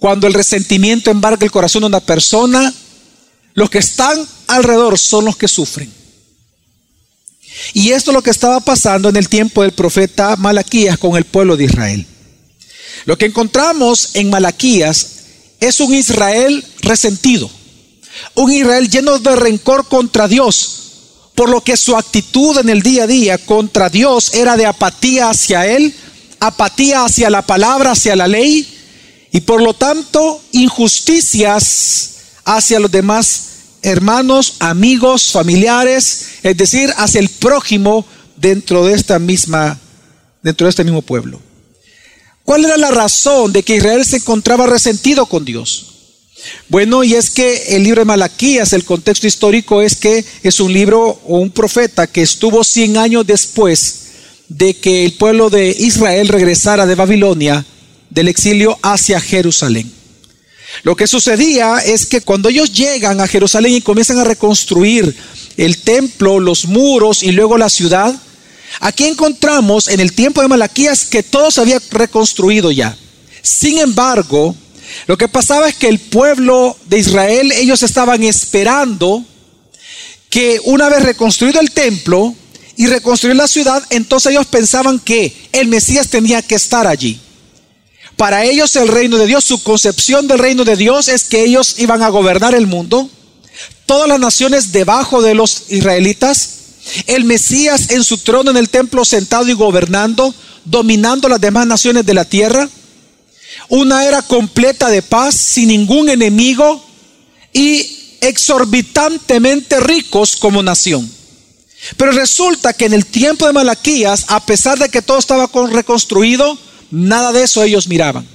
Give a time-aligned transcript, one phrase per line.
[0.00, 2.72] Cuando el resentimiento embarga el corazón de una persona,
[3.52, 5.92] los que están alrededor son los que sufren.
[7.74, 11.26] Y esto es lo que estaba pasando en el tiempo del profeta Malaquías con el
[11.26, 12.06] pueblo de Israel.
[13.04, 15.06] Lo que encontramos en Malaquías
[15.60, 17.50] es un Israel resentido,
[18.34, 20.76] un Israel lleno de rencor contra Dios,
[21.34, 25.28] por lo que su actitud en el día a día contra Dios era de apatía
[25.28, 25.94] hacia Él,
[26.38, 28.79] apatía hacia la palabra, hacia la ley,
[29.32, 32.10] y por lo tanto injusticias
[32.44, 33.46] hacia los demás
[33.82, 38.04] hermanos, amigos, familiares, es decir, hacia el prójimo
[38.36, 39.78] dentro de esta misma
[40.42, 41.40] dentro de este mismo pueblo.
[42.44, 45.86] ¿Cuál era la razón de que Israel se encontraba resentido con Dios?
[46.68, 50.72] Bueno, y es que el libro de Malaquías, el contexto histórico es que es un
[50.72, 53.96] libro o un profeta que estuvo 100 años después
[54.48, 57.64] de que el pueblo de Israel regresara de Babilonia
[58.10, 59.90] del exilio hacia Jerusalén.
[60.82, 65.16] Lo que sucedía es que cuando ellos llegan a Jerusalén y comienzan a reconstruir
[65.56, 68.14] el templo, los muros y luego la ciudad,
[68.80, 72.96] aquí encontramos en el tiempo de Malaquías que todo se había reconstruido ya.
[73.42, 74.54] Sin embargo,
[75.06, 79.24] lo que pasaba es que el pueblo de Israel, ellos estaban esperando
[80.28, 82.34] que una vez reconstruido el templo
[82.76, 87.20] y reconstruir la ciudad, entonces ellos pensaban que el Mesías tenía que estar allí.
[88.20, 91.76] Para ellos el reino de Dios, su concepción del reino de Dios es que ellos
[91.78, 93.08] iban a gobernar el mundo,
[93.86, 96.50] todas las naciones debajo de los israelitas,
[97.06, 100.34] el Mesías en su trono en el templo sentado y gobernando,
[100.66, 102.68] dominando las demás naciones de la tierra,
[103.70, 106.84] una era completa de paz, sin ningún enemigo
[107.54, 111.10] y exorbitantemente ricos como nación.
[111.96, 116.58] Pero resulta que en el tiempo de Malaquías, a pesar de que todo estaba reconstruido,
[116.90, 118.26] Nada de eso ellos miraban.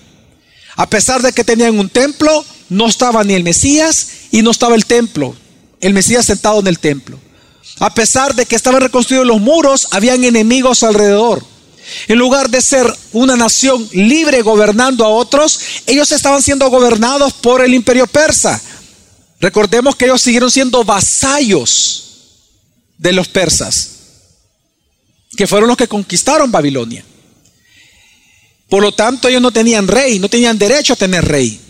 [0.75, 4.75] A pesar de que tenían un templo, no estaba ni el Mesías y no estaba
[4.75, 5.35] el templo,
[5.79, 7.19] el Mesías sentado en el templo.
[7.79, 11.43] A pesar de que estaban reconstruidos los muros, habían enemigos alrededor.
[12.07, 17.63] En lugar de ser una nación libre gobernando a otros, ellos estaban siendo gobernados por
[17.63, 18.61] el imperio persa.
[19.39, 22.05] Recordemos que ellos siguieron siendo vasallos
[22.97, 23.91] de los persas,
[25.37, 27.05] que fueron los que conquistaron Babilonia.
[28.75, 31.61] Por lo tanto, ellos no tenían rey, no tenían derecho a tener rey.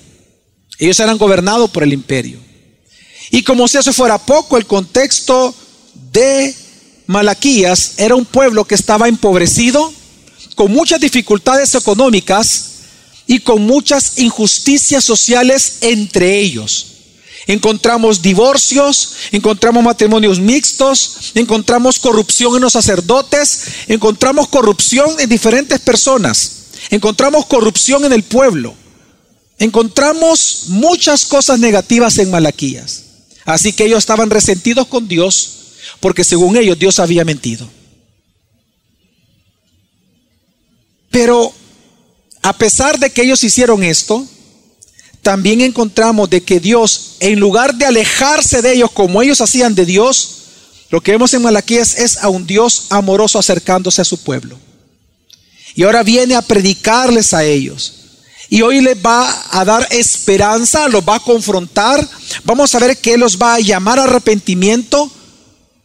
[0.79, 2.39] Ellos eran gobernados por el imperio.
[3.29, 5.53] Y como si eso fuera poco, el contexto
[6.11, 6.55] de
[7.05, 9.93] Malaquías era un pueblo que estaba empobrecido,
[10.55, 12.71] con muchas dificultades económicas
[13.27, 16.87] y con muchas injusticias sociales entre ellos.
[17.45, 26.64] Encontramos divorcios, encontramos matrimonios mixtos, encontramos corrupción en los sacerdotes, encontramos corrupción en diferentes personas.
[26.89, 28.75] Encontramos corrupción en el pueblo.
[29.57, 33.03] Encontramos muchas cosas negativas en Malaquías.
[33.45, 35.51] Así que ellos estaban resentidos con Dios
[35.99, 37.69] porque según ellos Dios había mentido.
[41.09, 41.53] Pero
[42.41, 44.27] a pesar de que ellos hicieron esto,
[45.21, 49.85] también encontramos de que Dios, en lugar de alejarse de ellos como ellos hacían de
[49.85, 50.31] Dios,
[50.91, 54.59] lo que vemos en Malaquías es a un Dios amoroso acercándose a su pueblo.
[55.75, 57.93] Y ahora viene a predicarles a ellos.
[58.49, 62.07] Y hoy les va a dar esperanza, los va a confrontar.
[62.45, 65.11] Vamos a ver que los va a llamar a arrepentimiento,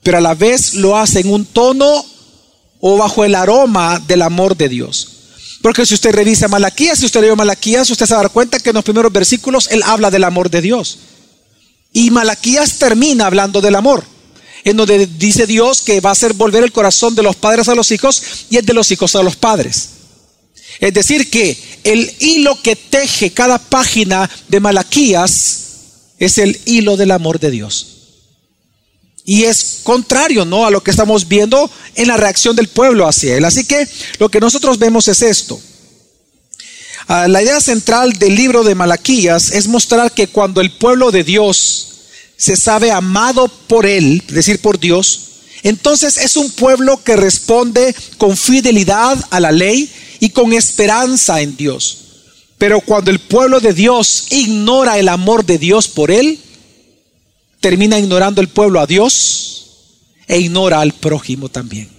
[0.03, 2.05] pero a la vez lo hace en un tono
[2.81, 5.09] o bajo el aroma del amor de Dios.
[5.63, 8.59] Porque si usted revisa Malaquías, si usted lee Malaquías, usted se va a dar cuenta
[8.61, 10.99] que en los primeros versículos Él habla del amor de Dios.
[11.93, 14.05] Y Malaquías termina hablando del amor
[14.65, 17.75] en donde dice Dios que va a hacer volver el corazón de los padres a
[17.75, 19.91] los hijos y el de los hijos a los padres.
[20.81, 25.61] Es decir, que el hilo que teje cada página de Malaquías
[26.19, 27.87] es el hilo del amor de Dios.
[29.25, 30.65] Y es contrario, ¿no?
[30.65, 33.45] A lo que estamos viendo en la reacción del pueblo hacia él.
[33.45, 33.87] Así que
[34.19, 35.61] lo que nosotros vemos es esto.
[37.07, 41.25] Ah, la idea central del libro de Malaquías es mostrar que cuando el pueblo de
[41.25, 41.90] Dios
[42.41, 45.27] se sabe amado por Él, es decir, por Dios,
[45.63, 51.55] entonces es un pueblo que responde con fidelidad a la ley y con esperanza en
[51.59, 51.99] Dios.
[52.57, 56.41] Pero cuando el pueblo de Dios ignora el amor de Dios por Él,
[57.61, 59.67] termina ignorando el pueblo a Dios
[60.27, 61.91] e ignora al prójimo también.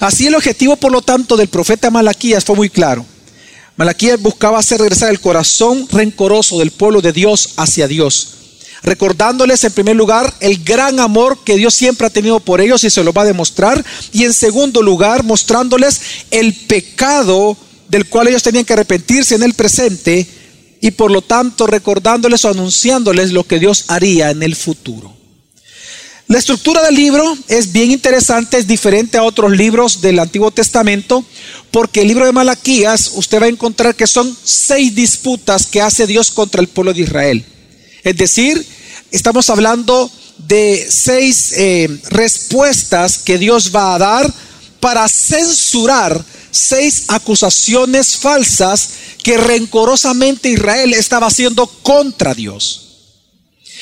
[0.00, 3.06] Así el objetivo, por lo tanto, del profeta Malaquías fue muy claro.
[3.76, 8.34] Malaquías buscaba hacer regresar el corazón rencoroso del pueblo de Dios hacia Dios
[8.84, 12.90] recordándoles en primer lugar el gran amor que Dios siempre ha tenido por ellos y
[12.90, 16.00] se lo va a demostrar, y en segundo lugar mostrándoles
[16.30, 17.56] el pecado
[17.88, 20.26] del cual ellos tenían que arrepentirse en el presente
[20.80, 25.14] y por lo tanto recordándoles o anunciándoles lo que Dios haría en el futuro.
[26.26, 31.24] La estructura del libro es bien interesante, es diferente a otros libros del Antiguo Testamento,
[31.70, 36.06] porque el libro de Malaquías usted va a encontrar que son seis disputas que hace
[36.06, 37.44] Dios contra el pueblo de Israel.
[38.04, 38.64] Es decir,
[39.10, 44.34] estamos hablando de seis eh, respuestas que Dios va a dar
[44.78, 48.90] para censurar seis acusaciones falsas
[49.22, 52.82] que rencorosamente Israel estaba haciendo contra Dios.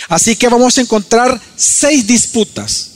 [0.09, 2.93] Así que vamos a encontrar seis disputas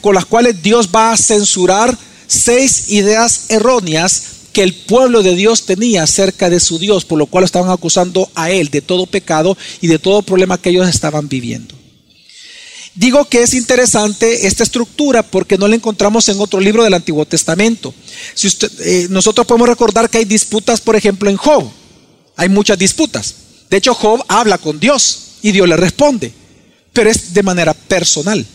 [0.00, 1.96] con las cuales Dios va a censurar
[2.26, 4.22] seis ideas erróneas
[4.56, 8.30] que el pueblo de Dios tenía acerca de su Dios, por lo cual estaban acusando
[8.34, 11.74] a él de todo pecado y de todo problema que ellos estaban viviendo.
[12.94, 17.26] Digo que es interesante esta estructura porque no la encontramos en otro libro del Antiguo
[17.26, 17.92] Testamento.
[18.32, 21.70] Si usted, eh, nosotros podemos recordar que hay disputas, por ejemplo, en Job.
[22.34, 23.34] Hay muchas disputas.
[23.68, 26.32] De hecho, Job habla con Dios y Dios le responde,
[26.94, 28.46] pero es de manera personal.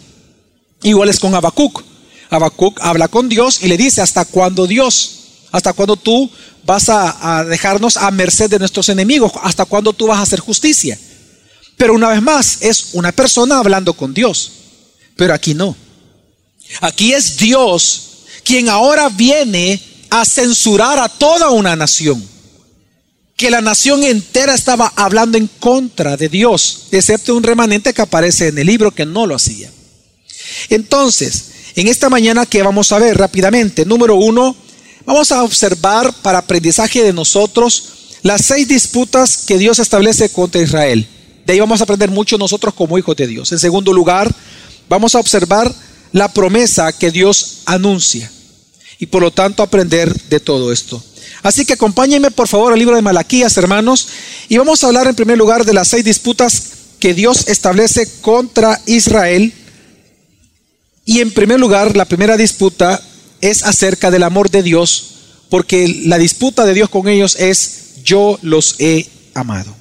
[0.82, 1.84] Igual es con Habacuc.
[2.32, 5.20] Habacuc habla con Dios y le dice, ¿hasta cuándo Dios?
[5.52, 6.30] ¿Hasta cuándo tú
[6.64, 9.32] vas a, dejarnos a merced de nuestros enemigos?
[9.44, 10.98] ¿Hasta cuándo tú vas a hacer justicia?
[11.78, 14.52] Pero una vez más, es una persona hablando con Dios.
[15.16, 15.76] Pero aquí no.
[16.80, 18.08] Aquí es Dios
[18.44, 22.24] quien ahora viene a censurar a toda una nación.
[23.36, 28.50] Que la nación entera estaba hablando en contra de Dios, excepto un remanente que aparece
[28.50, 29.72] en el libro que no lo hacía.
[30.70, 31.46] Entonces,
[31.76, 34.56] en esta mañana que vamos a ver rápidamente, número uno,
[35.06, 37.84] vamos a observar para aprendizaje de nosotros
[38.24, 41.08] las seis disputas que Dios establece contra Israel.
[41.46, 43.52] De ahí vamos a aprender mucho nosotros como hijos de Dios.
[43.52, 44.34] En segundo lugar,
[44.88, 45.74] vamos a observar
[46.12, 48.32] la promesa que Dios anuncia
[49.00, 51.02] y por lo tanto aprender de todo esto.
[51.44, 54.08] Así que acompáñenme por favor al libro de Malaquías, hermanos,
[54.48, 56.64] y vamos a hablar en primer lugar de las seis disputas
[57.00, 59.54] que Dios establece contra Israel.
[61.04, 63.02] Y en primer lugar, la primera disputa
[63.42, 65.06] es acerca del amor de Dios,
[65.50, 69.76] porque la disputa de Dios con ellos es yo los he amado.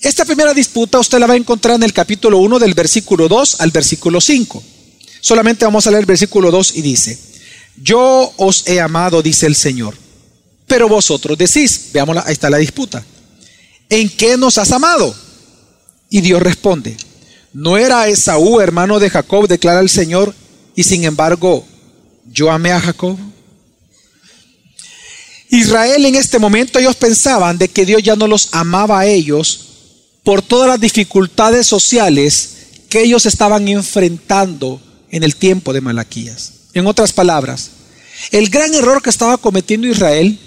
[0.00, 3.60] Esta primera disputa usted la va a encontrar en el capítulo 1 del versículo 2
[3.60, 4.62] al versículo 5.
[5.20, 7.18] Solamente vamos a leer el versículo 2 y dice,
[7.82, 9.94] yo os he amado, dice el Señor,
[10.66, 13.04] pero vosotros decís, veamos, ahí está la disputa,
[13.90, 15.14] ¿en qué nos has amado?
[16.08, 16.96] Y Dios responde,
[17.52, 20.34] ¿no era Esaú hermano de Jacob, declara el Señor,
[20.74, 21.66] y sin embargo
[22.26, 23.18] yo amé a Jacob?
[25.50, 29.66] Israel en este momento ellos pensaban de que Dios ya no los amaba a ellos
[30.22, 32.56] por todas las dificultades sociales
[32.88, 34.80] que ellos estaban enfrentando
[35.10, 36.52] en el tiempo de Malaquías.
[36.72, 37.70] En otras palabras,
[38.30, 40.38] el gran error que estaba cometiendo Israel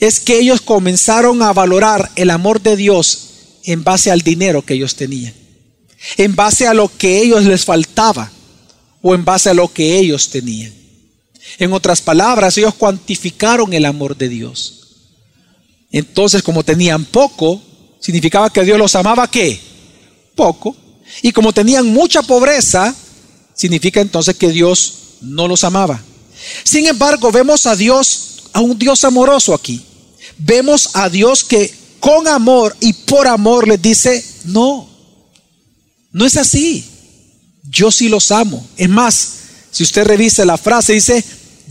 [0.00, 3.28] es que ellos comenzaron a valorar el amor de Dios
[3.64, 5.34] en base al dinero que ellos tenían,
[6.16, 8.30] en base a lo que ellos les faltaba
[9.02, 10.85] o en base a lo que ellos tenían.
[11.58, 14.86] En otras palabras, ellos cuantificaron el amor de Dios.
[15.90, 17.62] Entonces, como tenían poco,
[18.00, 19.58] significaba que Dios los amaba qué?
[20.34, 20.76] Poco.
[21.22, 22.94] Y como tenían mucha pobreza,
[23.54, 26.02] significa entonces que Dios no los amaba.
[26.64, 29.82] Sin embargo, vemos a Dios, a un Dios amoroso aquí.
[30.38, 34.88] Vemos a Dios que con amor y por amor les dice, no,
[36.12, 36.84] no es así.
[37.68, 38.66] Yo sí los amo.
[38.76, 39.32] Es más,
[39.70, 41.24] si usted revisa la frase, dice,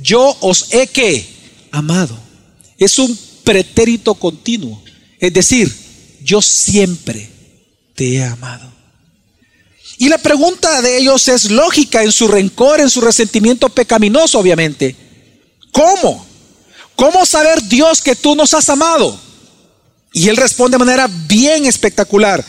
[0.05, 1.25] yo os he que
[1.71, 2.17] amado.
[2.77, 4.81] Es un pretérito continuo.
[5.19, 5.73] Es decir,
[6.23, 7.27] yo siempre
[7.95, 8.71] te he amado.
[9.97, 14.95] Y la pregunta de ellos es lógica en su rencor, en su resentimiento pecaminoso, obviamente.
[15.71, 16.25] ¿Cómo?
[16.95, 19.19] ¿Cómo saber Dios que tú nos has amado?
[20.13, 22.45] Y él responde de manera bien espectacular,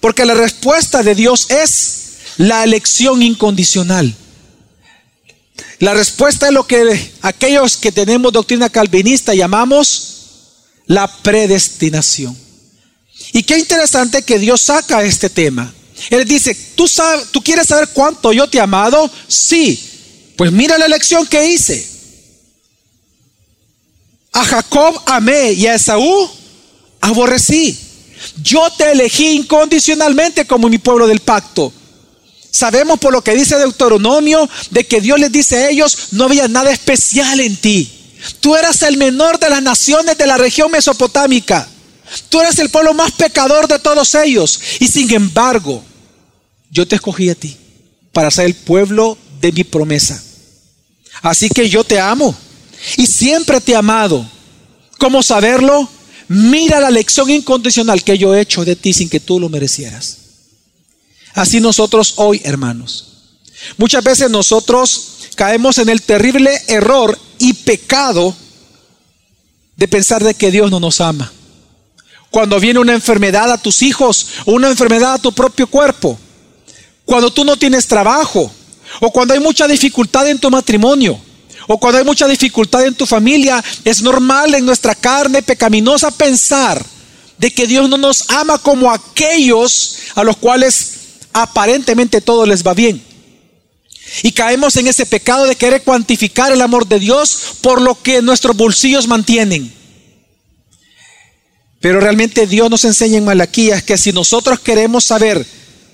[0.00, 1.98] porque la respuesta de Dios es
[2.38, 4.14] la elección incondicional.
[5.80, 10.18] La respuesta es lo que aquellos que tenemos doctrina calvinista llamamos
[10.86, 12.36] la predestinación.
[13.32, 15.72] Y qué interesante que Dios saca este tema.
[16.10, 19.10] Él dice, ¿tú, sabes, ¿tú quieres saber cuánto yo te he amado?
[19.26, 19.84] Sí.
[20.36, 21.86] Pues mira la elección que hice.
[24.32, 26.30] A Jacob amé y a Esaú
[27.00, 27.78] aborrecí.
[28.42, 31.72] Yo te elegí incondicionalmente como mi pueblo del pacto.
[32.50, 36.48] Sabemos por lo que dice Deuteronomio de que Dios les dice a ellos, no había
[36.48, 37.90] nada especial en ti.
[38.40, 41.68] Tú eras el menor de las naciones de la región mesopotámica.
[42.28, 44.60] Tú eres el pueblo más pecador de todos ellos.
[44.80, 45.82] Y sin embargo,
[46.70, 47.56] yo te escogí a ti
[48.12, 50.22] para ser el pueblo de mi promesa.
[51.22, 52.34] Así que yo te amo
[52.96, 54.28] y siempre te he amado.
[54.98, 55.88] ¿Cómo saberlo?
[56.28, 60.18] mira la lección incondicional que yo he hecho de ti sin que tú lo merecieras.
[61.34, 63.04] Así nosotros hoy, hermanos.
[63.76, 68.34] Muchas veces nosotros caemos en el terrible error y pecado
[69.76, 71.32] de pensar de que Dios no nos ama.
[72.30, 76.18] Cuando viene una enfermedad a tus hijos o una enfermedad a tu propio cuerpo.
[77.04, 78.52] Cuando tú no tienes trabajo
[79.00, 81.18] o cuando hay mucha dificultad en tu matrimonio
[81.66, 86.84] o cuando hay mucha dificultad en tu familia, es normal en nuestra carne pecaminosa pensar
[87.38, 90.97] de que Dios no nos ama como aquellos a los cuales
[91.42, 93.02] aparentemente todo les va bien.
[94.22, 98.22] Y caemos en ese pecado de querer cuantificar el amor de Dios por lo que
[98.22, 99.72] nuestros bolsillos mantienen.
[101.80, 105.46] Pero realmente Dios nos enseña en Malaquías que si nosotros queremos saber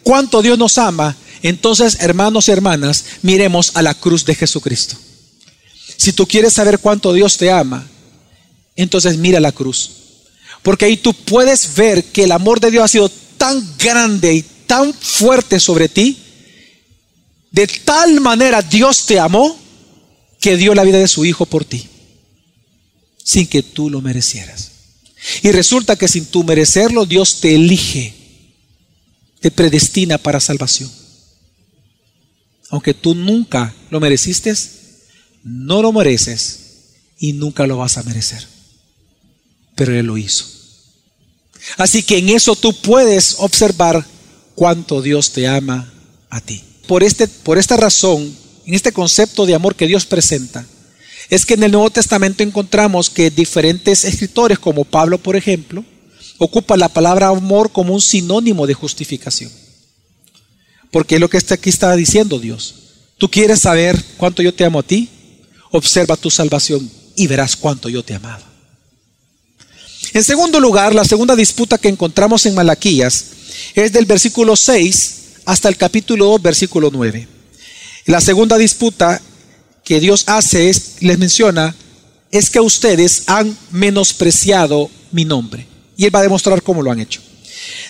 [0.03, 4.97] cuánto Dios nos ama, entonces hermanos y hermanas, miremos a la cruz de Jesucristo.
[5.97, 7.87] Si tú quieres saber cuánto Dios te ama,
[8.77, 9.91] entonces mira la cruz.
[10.63, 14.43] Porque ahí tú puedes ver que el amor de Dios ha sido tan grande y
[14.67, 16.19] tan fuerte sobre ti.
[17.51, 19.57] De tal manera Dios te amó
[20.41, 21.89] que dio la vida de su Hijo por ti.
[23.23, 24.71] Sin que tú lo merecieras.
[25.43, 28.15] Y resulta que sin tú merecerlo, Dios te elige.
[29.41, 30.91] Te predestina para salvación.
[32.71, 34.53] Aunque tú nunca lo mereciste,
[35.43, 36.61] no lo mereces
[37.19, 38.47] y nunca lo vas a merecer.
[39.77, 40.45] Pero Él lo hizo.
[41.77, 44.05] Así que en eso tú puedes observar
[44.55, 45.93] cuánto Dios te ama
[46.31, 46.63] a ti.
[46.87, 48.35] Por, este, por esta razón,
[48.67, 50.67] en este concepto de amor que Dios presenta,
[51.31, 55.85] es que en el Nuevo Testamento encontramos que diferentes escritores, como Pablo, por ejemplo,
[56.39, 59.51] ocupan la palabra amor como un sinónimo de justificación.
[60.91, 62.75] Porque es lo que aquí está diciendo Dios.
[63.19, 65.09] ¿Tú quieres saber cuánto yo te amo a ti?
[65.77, 68.43] observa tu salvación y verás cuánto yo te amaba.
[70.13, 73.25] En segundo lugar, la segunda disputa que encontramos en Malaquías
[73.75, 77.29] es del versículo 6 hasta el capítulo 2, versículo 9.
[78.07, 79.21] La segunda disputa
[79.85, 81.75] que Dios hace, es, les menciona,
[82.31, 85.67] es que ustedes han menospreciado mi nombre.
[85.97, 87.21] Y Él va a demostrar cómo lo han hecho.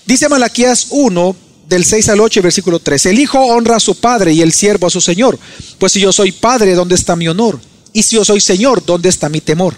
[0.05, 1.37] Dice Malaquías 1,
[1.69, 3.07] del 6 al 8, versículo 3.
[3.07, 5.39] El hijo honra a su padre y el siervo a su señor.
[5.79, 7.59] Pues si yo soy padre, ¿dónde está mi honor?
[7.93, 9.77] Y si yo soy Señor, ¿dónde está mi temor?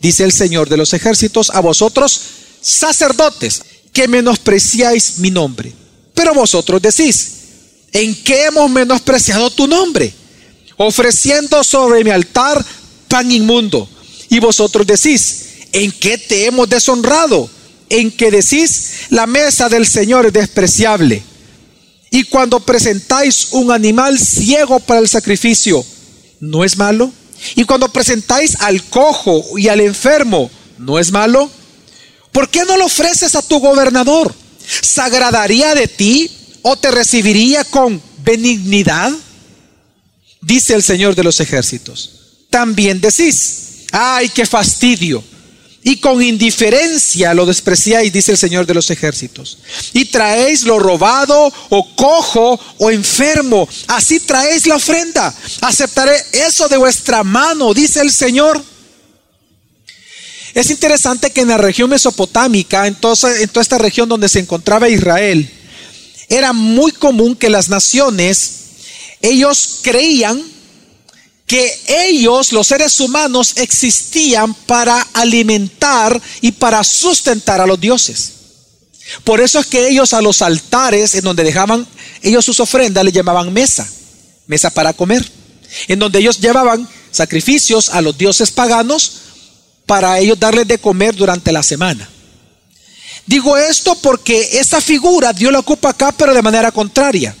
[0.00, 2.20] Dice el Señor de los ejércitos a vosotros,
[2.60, 3.62] sacerdotes,
[3.98, 5.72] que menospreciáis mi nombre.
[6.14, 7.32] Pero vosotros decís,
[7.90, 10.14] ¿en qué hemos menospreciado tu nombre?
[10.76, 12.64] Ofreciendo sobre mi altar
[13.08, 13.88] pan inmundo.
[14.28, 17.50] Y vosotros decís, ¿en qué te hemos deshonrado?
[17.88, 21.20] En que decís, la mesa del Señor es despreciable.
[22.12, 25.84] Y cuando presentáis un animal ciego para el sacrificio,
[26.38, 27.10] ¿no es malo?
[27.56, 31.50] Y cuando presentáis al cojo y al enfermo, ¿no es malo?
[32.38, 34.32] ¿Por qué no lo ofreces a tu gobernador?
[34.80, 36.30] ¿Se agradaría de ti
[36.62, 39.10] o te recibiría con benignidad?
[40.40, 42.12] Dice el Señor de los ejércitos.
[42.48, 45.24] También decís, ay, qué fastidio
[45.82, 49.58] y con indiferencia lo despreciáis, dice el Señor de los ejércitos.
[49.92, 53.68] Y traéis lo robado o cojo o enfermo.
[53.88, 55.34] Así traéis la ofrenda.
[55.62, 58.62] Aceptaré eso de vuestra mano, dice el Señor.
[60.54, 64.88] Es interesante que en la región mesopotámica, entonces, en toda esta región donde se encontraba
[64.88, 65.50] Israel,
[66.28, 68.52] era muy común que las naciones,
[69.22, 70.42] ellos creían
[71.46, 78.32] que ellos, los seres humanos, existían para alimentar y para sustentar a los dioses.
[79.24, 81.86] Por eso es que ellos a los altares en donde dejaban
[82.22, 83.88] ellos sus ofrendas le llamaban mesa,
[84.46, 85.26] mesa para comer,
[85.86, 89.12] en donde ellos llevaban sacrificios a los dioses paganos
[89.88, 92.06] para ellos darles de comer durante la semana.
[93.26, 97.34] Digo esto porque esa figura Dios la ocupa acá, pero de manera contraria.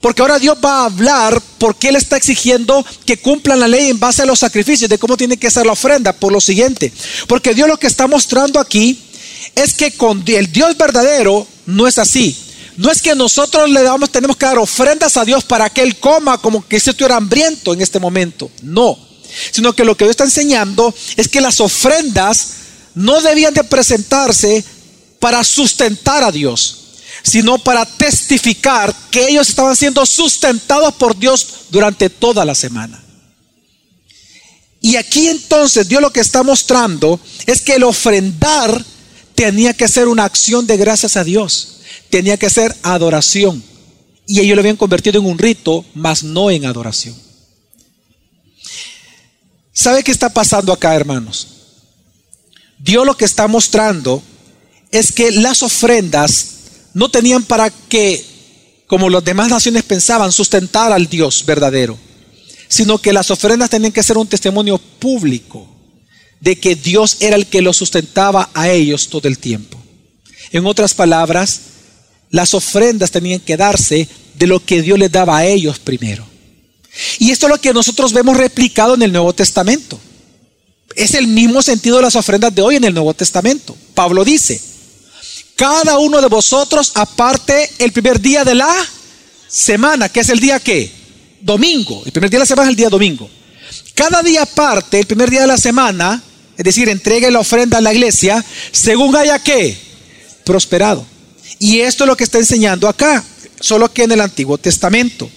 [0.00, 4.00] Porque ahora Dios va a hablar porque Él está exigiendo que cumplan la ley en
[4.00, 6.92] base a los sacrificios, de cómo tiene que ser la ofrenda, por lo siguiente.
[7.28, 9.00] Porque Dios lo que está mostrando aquí
[9.54, 12.36] es que con el Dios verdadero no es así.
[12.76, 15.98] No es que nosotros le damos, tenemos que dar ofrendas a Dios para que Él
[15.98, 18.50] coma como que si estuviera hambriento en este momento.
[18.62, 19.07] No.
[19.50, 22.48] Sino que lo que Dios está enseñando es que las ofrendas
[22.94, 24.64] no debían de presentarse
[25.18, 26.78] para sustentar a Dios
[27.22, 33.02] sino para testificar que ellos estaban siendo sustentados por Dios durante toda la semana.
[34.80, 38.84] Y aquí entonces Dios lo que está mostrando es que el ofrendar
[39.34, 41.80] tenía que ser una acción de gracias a Dios,
[42.10, 43.62] tenía que ser adoración.
[44.26, 47.16] Y ellos lo habían convertido en un rito, mas no en adoración.
[49.78, 51.46] ¿Sabe qué está pasando acá, hermanos?
[52.80, 54.20] Dios lo que está mostrando
[54.90, 56.48] es que las ofrendas
[56.94, 58.26] no tenían para que,
[58.88, 61.96] como las demás naciones pensaban, sustentar al Dios verdadero,
[62.66, 65.68] sino que las ofrendas tenían que ser un testimonio público
[66.40, 69.78] de que Dios era el que los sustentaba a ellos todo el tiempo.
[70.50, 71.60] En otras palabras,
[72.30, 76.27] las ofrendas tenían que darse de lo que Dios les daba a ellos primero.
[77.18, 79.98] Y esto es lo que nosotros vemos replicado en el Nuevo Testamento.
[80.94, 83.76] Es el mismo sentido de las ofrendas de hoy en el Nuevo Testamento.
[83.94, 84.60] Pablo dice,
[85.54, 88.72] cada uno de vosotros aparte el primer día de la
[89.48, 90.90] semana, que es el día que?
[91.40, 92.02] Domingo.
[92.04, 93.28] El primer día de la semana es el día domingo.
[93.94, 96.22] Cada día aparte, el primer día de la semana,
[96.56, 99.76] es decir, entregue la ofrenda a la iglesia, según haya que
[100.44, 101.06] prosperado.
[101.58, 103.24] Y esto es lo que está enseñando acá,
[103.60, 105.30] solo que en el Antiguo Testamento.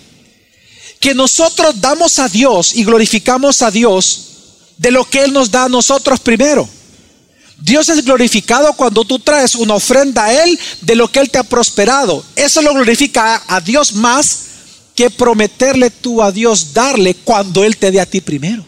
[1.02, 4.28] Que nosotros damos a Dios y glorificamos a Dios
[4.78, 6.70] de lo que Él nos da a nosotros primero.
[7.62, 11.38] Dios es glorificado cuando tú traes una ofrenda a Él de lo que Él te
[11.38, 12.24] ha prosperado.
[12.36, 14.40] Eso lo glorifica a Dios más
[14.96, 18.66] que prometerle tú a Dios darle cuando Él te dé a ti primero.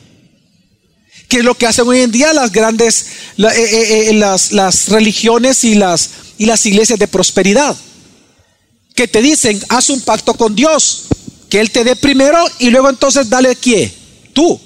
[1.28, 3.06] Que es lo que hacen hoy en día las grandes,
[3.38, 7.76] eh, eh, eh, las, las religiones y las, y las iglesias de prosperidad.
[8.94, 11.06] Que te dicen, haz un pacto con Dios,
[11.54, 13.94] que Él te dé primero y luego entonces dale qué?
[14.34, 14.60] Tú.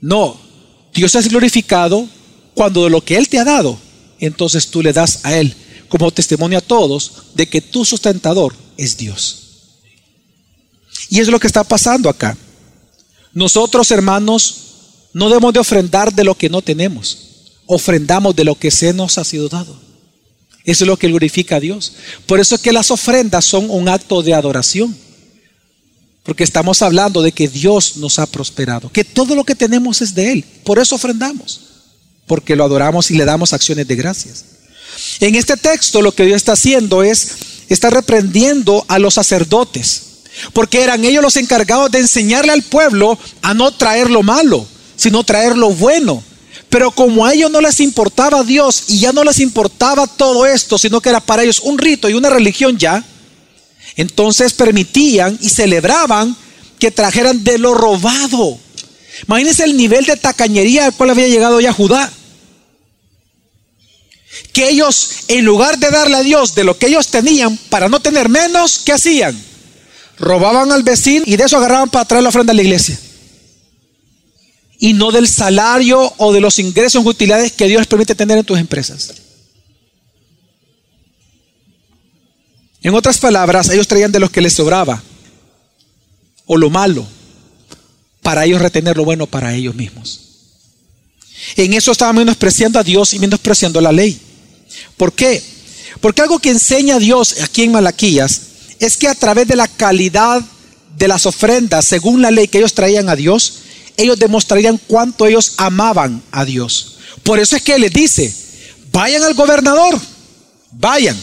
[0.00, 0.40] No,
[0.92, 2.04] Dios es glorificado
[2.52, 3.78] cuando de lo que Él te ha dado,
[4.18, 5.54] entonces tú le das a Él
[5.88, 9.38] como testimonio a todos de que tu sustentador es Dios.
[11.10, 12.36] Y es lo que está pasando acá.
[13.32, 14.56] Nosotros, hermanos,
[15.12, 17.18] no debemos de ofrendar de lo que no tenemos.
[17.66, 19.78] Ofrendamos de lo que se nos ha sido dado.
[20.64, 21.92] Eso es lo que glorifica a Dios.
[22.26, 25.09] Por eso es que las ofrendas son un acto de adoración.
[26.30, 30.14] Porque estamos hablando de que Dios nos ha prosperado, que todo lo que tenemos es
[30.14, 30.44] de Él.
[30.62, 31.62] Por eso ofrendamos
[32.30, 34.44] porque lo adoramos y le damos acciones de gracias.
[35.18, 37.32] En este texto lo que Dios está haciendo es,
[37.68, 40.02] está reprendiendo a los sacerdotes,
[40.52, 44.64] porque eran ellos los encargados de enseñarle al pueblo a no traer lo malo,
[44.94, 46.22] sino traer lo bueno.
[46.68, 50.78] Pero como a ellos no les importaba Dios y ya no les importaba todo esto,
[50.78, 53.04] sino que era para ellos un rito y una religión ya,
[53.96, 56.36] entonces permitían y celebraban
[56.78, 58.58] que trajeran de lo robado.
[59.26, 62.10] Imagínense el nivel de tacañería al cual había llegado ya Judá
[64.52, 68.00] que ellos, en lugar de darle a Dios de lo que ellos tenían, para no
[68.00, 69.38] tener menos, ¿qué hacían?
[70.18, 72.98] Robaban al vecino y de eso agarraban para traer la ofrenda a la iglesia.
[74.78, 78.58] Y no del salario o de los ingresos utilidades que Dios permite tener en tus
[78.58, 79.12] empresas.
[82.82, 85.02] En otras palabras, ellos traían de lo que les sobraba
[86.46, 87.06] o lo malo
[88.22, 90.20] para ellos retener lo bueno para ellos mismos.
[91.56, 94.20] En eso estaban menospreciando a Dios y menospreciando la ley.
[94.96, 95.42] ¿Por qué?
[96.00, 98.42] Porque algo que enseña Dios aquí en Malaquías
[98.78, 100.42] es que a través de la calidad
[100.96, 103.60] de las ofrendas, según la ley que ellos traían a Dios,
[103.96, 106.98] ellos demostrarían cuánto ellos amaban a Dios.
[107.22, 108.34] Por eso es que les dice,
[108.92, 109.98] vayan al gobernador,
[110.72, 111.16] vayan.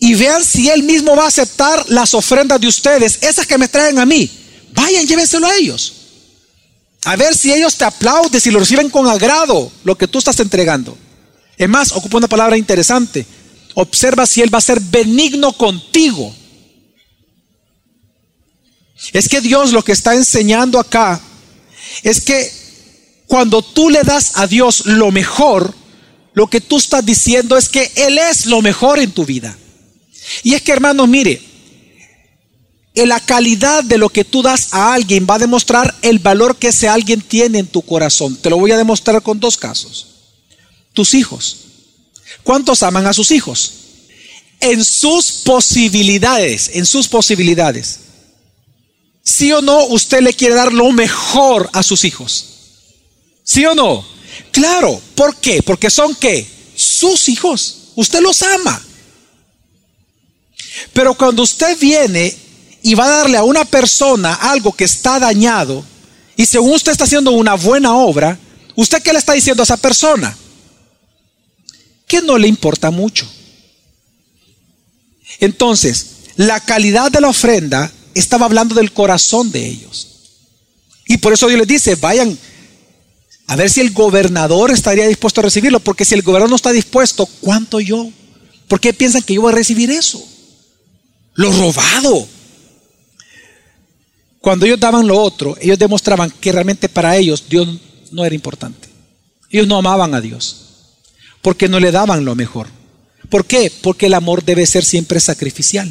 [0.00, 3.68] Y vean si él mismo va a aceptar las ofrendas de ustedes, esas que me
[3.68, 4.30] traen a mí.
[4.72, 5.92] Vayan, llévenselo a ellos.
[7.04, 10.40] A ver si ellos te aplauden, si lo reciben con agrado, lo que tú estás
[10.40, 10.96] entregando.
[11.56, 13.26] Es más, ocupa una palabra interesante.
[13.74, 16.34] Observa si Él va a ser benigno contigo.
[19.12, 21.20] Es que Dios lo que está enseñando acá
[22.02, 22.50] es que
[23.26, 25.74] cuando tú le das a Dios lo mejor,
[26.32, 29.56] lo que tú estás diciendo es que Él es lo mejor en tu vida.
[30.42, 31.42] Y es que hermanos, mire,
[32.94, 36.56] en la calidad de lo que tú das a alguien va a demostrar el valor
[36.56, 38.36] que ese alguien tiene en tu corazón.
[38.36, 40.06] Te lo voy a demostrar con dos casos
[40.92, 41.56] tus hijos.
[42.42, 43.72] ¿Cuántos aman a sus hijos?
[44.60, 48.00] En sus posibilidades, en sus posibilidades.
[49.22, 52.46] ¿Sí o no usted le quiere dar lo mejor a sus hijos?
[53.44, 54.04] ¿Sí o no?
[54.50, 55.62] Claro, ¿por qué?
[55.62, 56.46] Porque son qué?
[56.74, 57.76] Sus hijos.
[57.94, 58.82] Usted los ama.
[60.92, 62.34] Pero cuando usted viene
[62.82, 65.84] y va a darle a una persona algo que está dañado,
[66.36, 68.38] y según usted está haciendo una buena obra,
[68.74, 70.36] ¿usted qué le está diciendo a esa persona?
[72.10, 73.24] que no le importa mucho.
[75.38, 80.08] Entonces, la calidad de la ofrenda estaba hablando del corazón de ellos.
[81.06, 82.36] Y por eso Dios les dice, vayan
[83.46, 86.72] a ver si el gobernador estaría dispuesto a recibirlo, porque si el gobernador no está
[86.72, 88.10] dispuesto, ¿cuánto yo?
[88.66, 90.20] ¿Por qué piensan que yo voy a recibir eso?
[91.34, 92.28] Lo robado.
[94.40, 97.68] Cuando ellos daban lo otro, ellos demostraban que realmente para ellos Dios
[98.10, 98.88] no era importante.
[99.50, 100.66] Ellos no amaban a Dios
[101.42, 102.68] porque no le daban lo mejor.
[103.28, 103.72] ¿Por qué?
[103.82, 105.90] Porque el amor debe ser siempre sacrificial.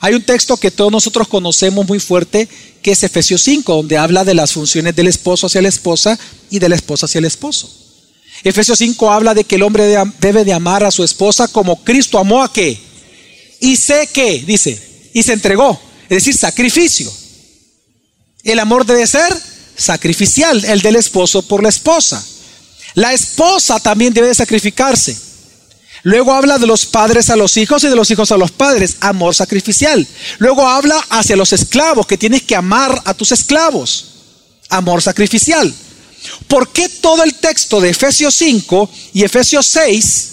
[0.00, 2.48] Hay un texto que todos nosotros conocemos muy fuerte,
[2.82, 6.18] que es Efesios 5, donde habla de las funciones del esposo hacia la esposa
[6.50, 7.70] y de la esposa hacia el esposo.
[8.44, 12.18] Efesios 5 habla de que el hombre debe de amar a su esposa como Cristo
[12.18, 12.78] amó a qué.
[13.66, 17.12] Y sé que, dice, y se entregó, es decir, sacrificio.
[18.44, 19.36] El amor debe ser
[19.76, 22.24] sacrificial, el del esposo por la esposa.
[22.94, 25.18] La esposa también debe de sacrificarse.
[26.04, 28.98] Luego habla de los padres a los hijos y de los hijos a los padres,
[29.00, 30.06] amor sacrificial.
[30.38, 34.10] Luego habla hacia los esclavos, que tienes que amar a tus esclavos,
[34.68, 35.74] amor sacrificial.
[36.46, 40.28] ¿Por qué todo el texto de Efesios 5 y Efesios 6,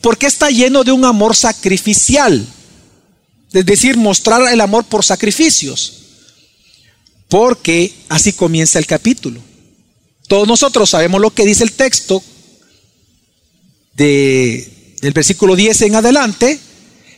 [0.00, 2.54] por qué está lleno de un amor sacrificial?
[3.52, 5.94] Es decir, mostrar el amor por sacrificios.
[7.28, 9.40] Porque así comienza el capítulo.
[10.26, 12.22] Todos nosotros sabemos lo que dice el texto
[13.94, 16.58] de, del versículo 10 en adelante,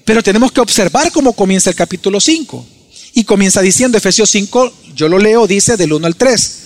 [0.05, 2.67] pero tenemos que observar cómo comienza el capítulo 5.
[3.15, 6.57] Y comienza diciendo, Efesios 5, yo lo leo, dice del 1 al 3.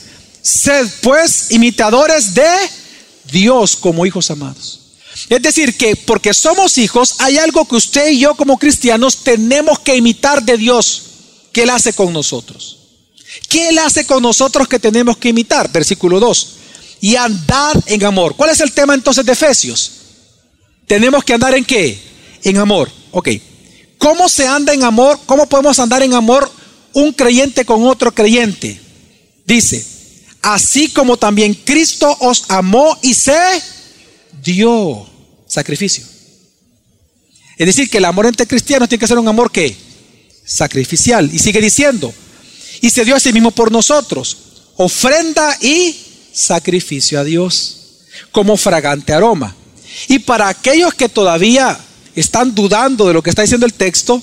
[0.42, 2.50] Sed pues imitadores de
[3.30, 4.83] Dios como hijos amados.
[5.28, 9.78] Es decir, que porque somos hijos, hay algo que usted y yo como cristianos tenemos
[9.78, 11.02] que imitar de Dios,
[11.52, 12.78] que Él hace con nosotros.
[13.48, 15.70] ¿Qué Él hace con nosotros que tenemos que imitar?
[15.72, 16.48] Versículo 2.
[17.00, 18.34] Y andar en amor.
[18.36, 19.92] ¿Cuál es el tema entonces de Efesios?
[20.86, 21.98] Tenemos que andar en qué?
[22.42, 22.90] En amor.
[23.10, 23.28] Ok.
[23.98, 25.20] ¿Cómo se anda en amor?
[25.26, 26.50] ¿Cómo podemos andar en amor
[26.92, 28.80] un creyente con otro creyente?
[29.46, 29.86] Dice,
[30.42, 33.34] así como también Cristo os amó y se
[34.44, 35.06] dio
[35.46, 36.04] sacrificio.
[37.56, 39.76] Es decir, que el amor entre cristianos tiene que ser un amor que
[40.44, 41.30] sacrificial.
[41.32, 42.12] Y sigue diciendo,
[42.80, 44.36] y se dio a sí mismo por nosotros,
[44.76, 45.96] ofrenda y
[46.32, 47.80] sacrificio a Dios,
[48.32, 49.54] como fragante aroma.
[50.08, 51.78] Y para aquellos que todavía
[52.14, 54.22] están dudando de lo que está diciendo el texto,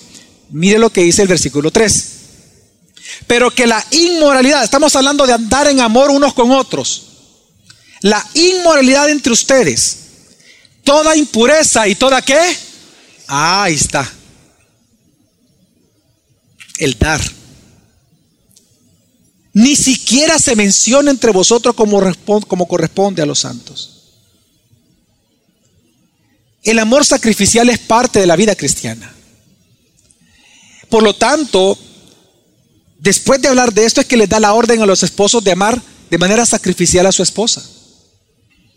[0.50, 2.08] mire lo que dice el versículo 3.
[3.28, 7.08] Pero que la inmoralidad, estamos hablando de andar en amor unos con otros,
[8.02, 9.98] la inmoralidad entre ustedes,
[10.84, 12.40] toda impureza y toda qué,
[13.28, 14.12] ah, ahí está,
[16.78, 17.22] el dar.
[19.54, 22.02] Ni siquiera se menciona entre vosotros como,
[22.48, 23.98] como corresponde a los santos.
[26.64, 29.14] El amor sacrificial es parte de la vida cristiana.
[30.90, 31.78] Por lo tanto,
[33.02, 35.54] Después de hablar de esto es que le da la orden a los esposos de
[35.54, 37.64] amar de manera sacrificial a su esposa.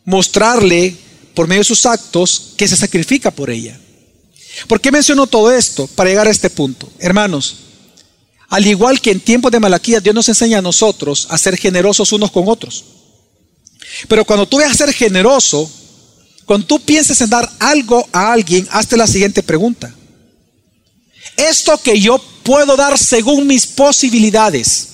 [0.06, 0.96] Mostrarle
[1.34, 3.78] por medio de sus actos que se sacrifica por ella.
[4.68, 5.86] ¿Por qué menciono todo esto?
[5.88, 6.90] Para llegar a este punto.
[6.98, 7.56] Hermanos,
[8.48, 12.12] al igual que en tiempos de Malaquía, Dios nos enseña a nosotros a ser generosos
[12.12, 12.84] unos con otros.
[14.08, 15.70] Pero cuando tú veas a ser generoso,
[16.44, 19.94] cuando tú pienses en dar algo a alguien, hazte la siguiente pregunta.
[21.36, 24.88] Esto que yo puedo dar según mis posibilidades,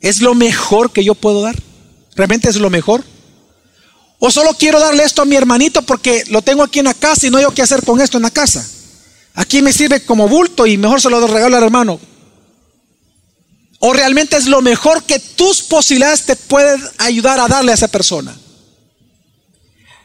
[0.00, 1.60] ¿es lo mejor que yo puedo dar?
[2.14, 3.02] ¿Realmente es lo mejor?
[4.26, 7.26] ¿O solo quiero darle esto a mi hermanito porque lo tengo aquí en la casa
[7.26, 8.66] y no hay qué hacer con esto en la casa?
[9.34, 12.00] Aquí me sirve como bulto y mejor se lo regalo al hermano.
[13.80, 17.88] ¿O realmente es lo mejor que tus posibilidades te pueden ayudar a darle a esa
[17.88, 18.34] persona?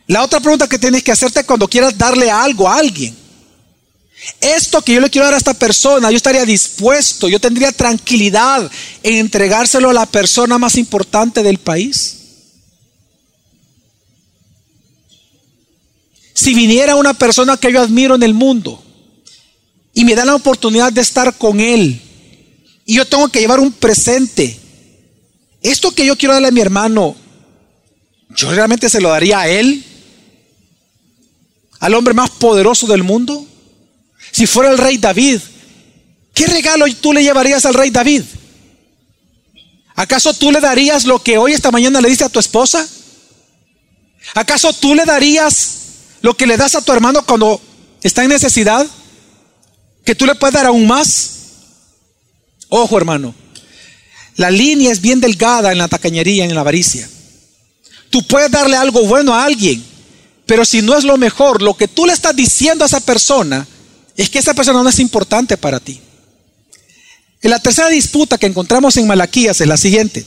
[0.08, 3.16] La otra pregunta que tienes que hacerte cuando quieras darle algo a alguien
[4.42, 8.70] esto que yo le quiero dar a esta persona, yo estaría dispuesto, yo tendría tranquilidad
[9.02, 12.19] en entregárselo a la persona más importante del país.
[16.40, 18.82] Si viniera una persona que yo admiro en el mundo
[19.94, 22.02] y me da la oportunidad de estar con él
[22.86, 24.58] y yo tengo que llevar un presente,
[25.62, 27.14] esto que yo quiero darle a mi hermano,
[28.30, 29.84] yo realmente se lo daría a él,
[31.82, 33.46] al hombre más poderoso del mundo.
[34.32, 35.42] Si fuera el rey David,
[36.34, 38.24] ¿qué regalo tú le llevarías al rey David?
[39.94, 42.88] ¿Acaso tú le darías lo que hoy esta mañana le diste a tu esposa?
[44.36, 45.79] ¿Acaso tú le darías
[46.22, 47.62] lo que le das a tu hermano cuando
[48.02, 48.86] está en necesidad?
[50.04, 51.32] ¿Que tú le puedes dar aún más?
[52.70, 53.34] Ojo hermano,
[54.36, 57.10] la línea es bien delgada en la tacañería, en la avaricia.
[58.10, 59.84] Tú puedes darle algo bueno a alguien,
[60.46, 63.68] pero si no es lo mejor, lo que tú le estás diciendo a esa persona,
[64.16, 66.02] es que esa persona no es importante para ti.
[67.42, 70.26] Y la tercera disputa que encontramos en Malaquías es la siguiente.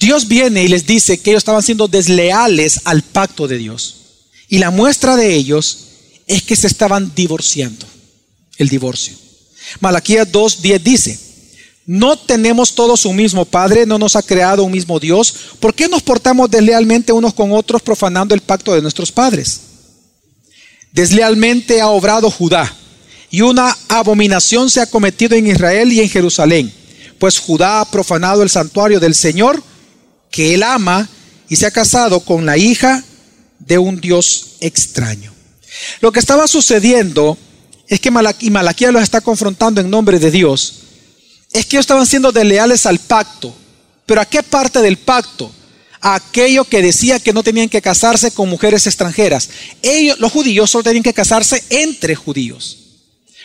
[0.00, 3.96] Dios viene y les dice que ellos estaban siendo desleales al pacto de Dios.
[4.48, 5.78] Y la muestra de ellos
[6.26, 7.86] es que se estaban divorciando.
[8.56, 9.14] El divorcio.
[9.80, 11.18] Malaquías 2.10 dice,
[11.84, 13.84] ¿No tenemos todos un mismo Padre?
[13.84, 15.34] ¿No nos ha creado un mismo Dios?
[15.60, 19.60] ¿Por qué nos portamos deslealmente unos con otros profanando el pacto de nuestros padres?
[20.92, 22.74] Deslealmente ha obrado Judá
[23.30, 26.72] y una abominación se ha cometido en Israel y en Jerusalén,
[27.18, 29.62] pues Judá ha profanado el santuario del Señor
[30.30, 31.08] que él ama
[31.48, 33.02] y se ha casado con la hija
[33.58, 35.32] de un Dios extraño.
[36.00, 37.36] Lo que estaba sucediendo
[37.88, 40.74] es que y Malaquía los está confrontando en nombre de Dios,
[41.52, 43.54] es que ellos estaban siendo desleales al pacto.
[44.06, 45.52] ¿Pero a qué parte del pacto?
[46.00, 49.50] A aquello que decía que no tenían que casarse con mujeres extranjeras.
[49.82, 52.78] Ellos, los judíos, solo tenían que casarse entre judíos.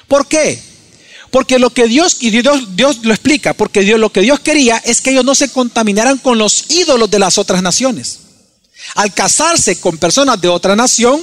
[0.08, 0.62] ¿Por qué?
[1.36, 4.78] Porque lo que Dios, y Dios, Dios lo explica, porque Dios, lo que Dios quería
[4.78, 8.20] es que ellos no se contaminaran con los ídolos de las otras naciones.
[8.94, 11.22] Al casarse con personas de otra nación,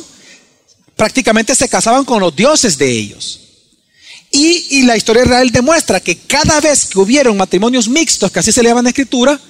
[0.97, 3.41] prácticamente se casaban con los dioses de ellos.
[4.31, 8.53] Y, la historia de Israel demuestra que cada vez que hubieron matrimonios mixtos, que así
[8.53, 9.41] se le llama en la escritura,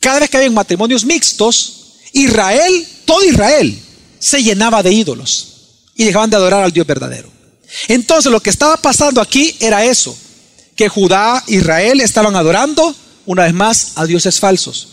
[0.00, 3.78] cada vez que había matrimonios mixtos, Israel, todo Israel,
[4.18, 5.48] se llenaba de ídolos
[5.94, 7.36] y dejaban de adorar al Dios verdadero.
[7.88, 10.16] Entonces lo que estaba pasando aquí era eso,
[10.74, 12.94] que Judá, Israel estaban adorando
[13.26, 14.88] una vez más a dioses falsos,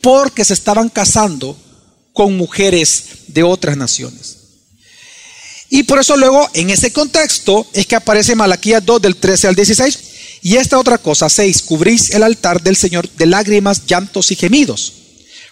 [0.00, 1.56] porque se estaban casando
[2.12, 4.36] con mujeres de otras naciones.
[5.70, 9.54] Y por eso luego, en ese contexto, es que aparece Malaquías 2 del 13 al
[9.54, 9.98] 16.
[10.42, 14.92] Y esta otra cosa, 6, cubrís el altar del Señor de lágrimas, llantos y gemidos,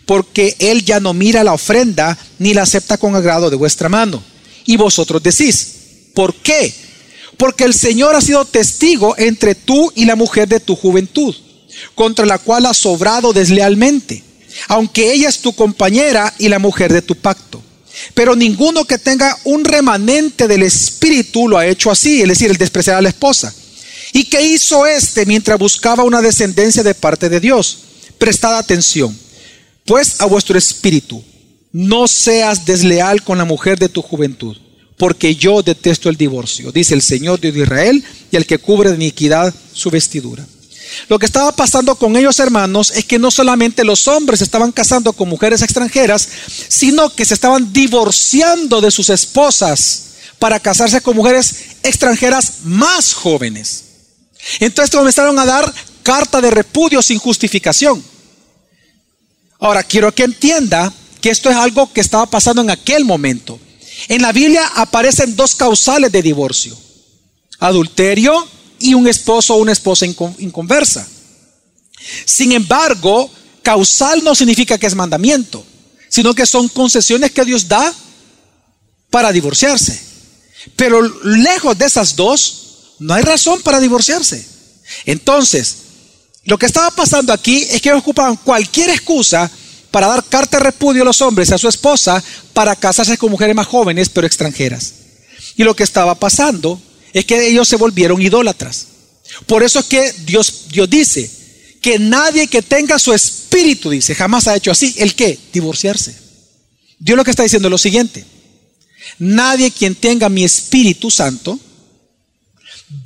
[0.04, 4.22] porque Él ya no mira la ofrenda ni la acepta con agrado de vuestra mano.
[4.66, 5.79] Y vosotros decís,
[6.14, 6.72] ¿por qué?
[7.36, 11.34] Porque el Señor ha sido testigo entre tú y la mujer de tu juventud,
[11.94, 14.22] contra la cual has sobrado deslealmente,
[14.68, 17.62] aunque ella es tu compañera y la mujer de tu pacto.
[18.14, 22.56] Pero ninguno que tenga un remanente del espíritu lo ha hecho así, es decir, el
[22.56, 23.54] despreciar a la esposa.
[24.12, 27.78] ¿Y qué hizo éste mientras buscaba una descendencia de parte de Dios?
[28.18, 29.16] Prestad atención,
[29.86, 31.22] pues a vuestro espíritu,
[31.72, 34.56] no seas desleal con la mujer de tu juventud,
[35.00, 38.90] porque yo detesto el divorcio, dice el Señor Dios de Israel, y el que cubre
[38.90, 40.46] de iniquidad su vestidura.
[41.08, 45.14] Lo que estaba pasando con ellos, hermanos, es que no solamente los hombres estaban casando
[45.14, 46.28] con mujeres extranjeras,
[46.68, 50.02] sino que se estaban divorciando de sus esposas
[50.38, 53.84] para casarse con mujeres extranjeras más jóvenes.
[54.58, 58.04] Entonces comenzaron a dar carta de repudio sin justificación.
[59.60, 63.58] Ahora, quiero que entienda que esto es algo que estaba pasando en aquel momento.
[64.08, 66.76] En la Biblia aparecen dos causales de divorcio.
[67.58, 71.06] Adulterio y un esposo o una esposa inconversa.
[72.24, 73.30] Sin embargo,
[73.62, 75.64] causal no significa que es mandamiento,
[76.08, 77.94] sino que son concesiones que Dios da
[79.10, 80.00] para divorciarse.
[80.76, 84.46] Pero lejos de esas dos, no hay razón para divorciarse.
[85.04, 85.76] Entonces,
[86.44, 89.50] lo que estaba pasando aquí es que ocupaban cualquier excusa
[89.90, 92.22] para dar carta de repudio a los hombres y a su esposa
[92.52, 94.94] para casarse con mujeres más jóvenes pero extranjeras.
[95.56, 96.80] Y lo que estaba pasando
[97.12, 98.86] es que ellos se volvieron idólatras.
[99.46, 101.30] Por eso es que Dios, Dios dice
[101.80, 104.94] que nadie que tenga su espíritu, dice, jamás ha hecho así.
[104.98, 105.38] ¿El qué?
[105.52, 106.14] Divorciarse.
[106.98, 108.24] Dios lo que está diciendo es lo siguiente.
[109.18, 111.58] Nadie quien tenga mi Espíritu Santo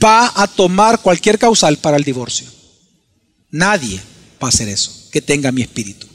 [0.02, 2.46] va a tomar cualquier causal para el divorcio.
[3.50, 4.00] Nadie
[4.42, 6.08] va a hacer eso, que tenga mi espíritu.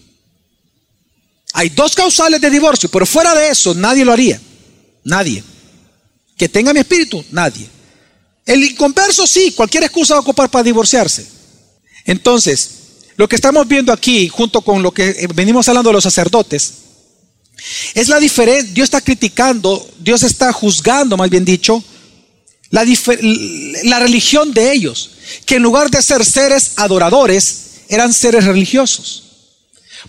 [1.53, 4.39] Hay dos causales de divorcio, pero fuera de eso nadie lo haría.
[5.03, 5.43] Nadie.
[6.37, 7.67] Que tenga mi espíritu, nadie.
[8.45, 11.27] El inconverso sí, cualquier excusa va a ocupar para divorciarse.
[12.05, 12.71] Entonces,
[13.15, 16.73] lo que estamos viendo aquí, junto con lo que venimos hablando de los sacerdotes,
[17.93, 21.83] es la diferencia, Dios está criticando, Dios está juzgando, más bien dicho,
[22.69, 22.85] la,
[23.83, 25.11] la religión de ellos,
[25.45, 29.28] que en lugar de ser seres adoradores, eran seres religiosos.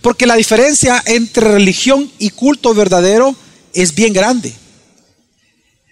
[0.01, 3.35] Porque la diferencia entre religión y culto verdadero
[3.73, 4.53] es bien grande.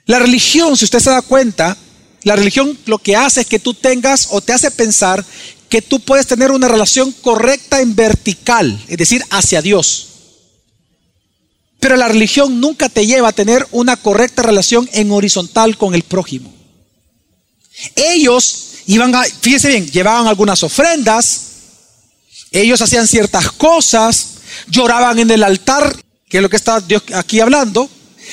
[0.06, 1.78] La religión, si usted se da cuenta,
[2.24, 5.24] la religión lo que hace es que tú tengas o te hace pensar
[5.70, 10.08] que tú puedes tener una relación correcta en vertical, es decir, hacia Dios.
[11.80, 16.04] Pero la religión nunca te lleva a tener una correcta relación en horizontal con el
[16.04, 16.54] prójimo.
[17.96, 21.49] Ellos iban a, fíjense bien, llevaban algunas ofrendas,
[22.52, 24.36] ellos hacían ciertas cosas,
[24.68, 25.96] lloraban en el altar,
[26.28, 27.90] que es lo que está Dios aquí hablando,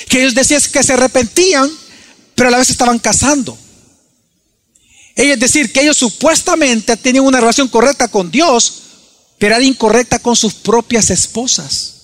[0.08, 1.70] que ellos decían que se arrepentían,
[2.34, 3.56] pero a la vez estaban casando.
[5.14, 8.82] Es decir, que ellos supuestamente tenían una relación correcta con Dios,
[9.38, 11.94] pero era incorrecta con sus propias esposas,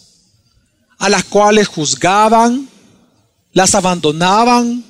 [0.98, 2.68] a las cuales juzgaban,
[3.53, 4.85] las abandonaban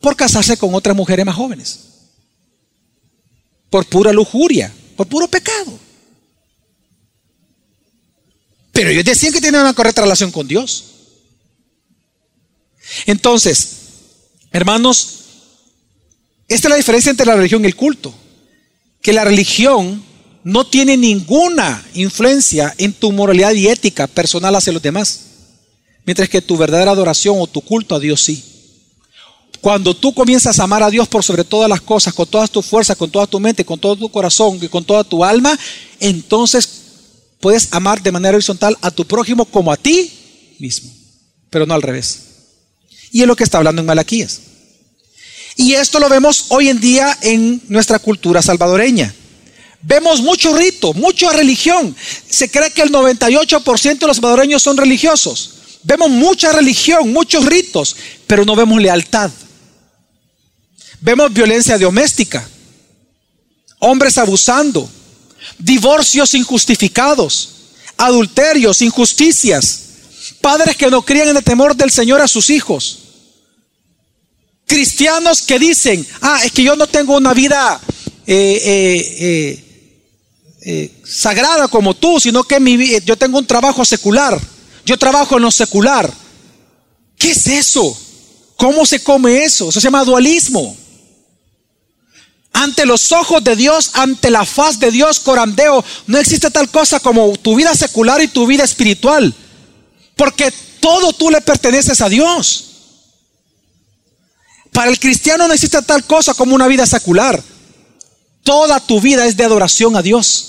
[0.00, 1.80] por casarse con otras mujeres más jóvenes.
[3.68, 5.78] por pura lujuria, por puro pecado.
[8.72, 10.84] Pero ellos decían que tenían una correcta relación con Dios.
[13.06, 13.76] Entonces,
[14.50, 15.20] hermanos,
[16.48, 18.14] esta es la diferencia entre la religión y el culto.
[19.00, 20.02] Que la religión
[20.42, 25.20] no tiene ninguna influencia en tu moralidad y ética personal hacia los demás.
[26.04, 28.44] Mientras que tu verdadera adoración o tu culto a Dios sí.
[29.60, 32.64] Cuando tú comienzas a amar a Dios por sobre todas las cosas, con todas tus
[32.64, 35.58] fuerzas, con toda tu mente, con todo tu corazón y con toda tu alma,
[36.00, 36.79] entonces
[37.40, 40.12] puedes amar de manera horizontal a tu prójimo como a ti
[40.58, 40.92] mismo,
[41.48, 42.20] pero no al revés.
[43.10, 44.40] Y es lo que está hablando en Malaquías.
[45.56, 49.14] Y esto lo vemos hoy en día en nuestra cultura salvadoreña.
[49.82, 51.96] Vemos mucho rito, mucha religión.
[52.28, 55.54] Se cree que el 98% de los salvadoreños son religiosos.
[55.82, 59.30] Vemos mucha religión, muchos ritos, pero no vemos lealtad.
[61.00, 62.46] Vemos violencia doméstica,
[63.78, 64.88] hombres abusando,
[65.60, 67.50] divorcios injustificados,
[67.96, 69.80] adulterios, injusticias,
[70.40, 72.98] padres que no crían en el temor del Señor a sus hijos,
[74.66, 77.80] cristianos que dicen, ah, es que yo no tengo una vida
[78.26, 79.64] eh, eh,
[80.62, 84.40] eh, sagrada como tú, sino que mi, yo tengo un trabajo secular,
[84.86, 86.12] yo trabajo en lo secular.
[87.16, 87.98] ¿Qué es eso?
[88.56, 89.68] ¿Cómo se come eso?
[89.68, 90.76] Eso se llama dualismo.
[92.52, 97.00] Ante los ojos de Dios, ante la faz de Dios, corandeo, no existe tal cosa
[97.00, 99.32] como tu vida secular y tu vida espiritual.
[100.16, 102.64] Porque todo tú le perteneces a Dios.
[104.72, 107.42] Para el cristiano no existe tal cosa como una vida secular.
[108.42, 110.46] Toda tu vida es de adoración a Dios.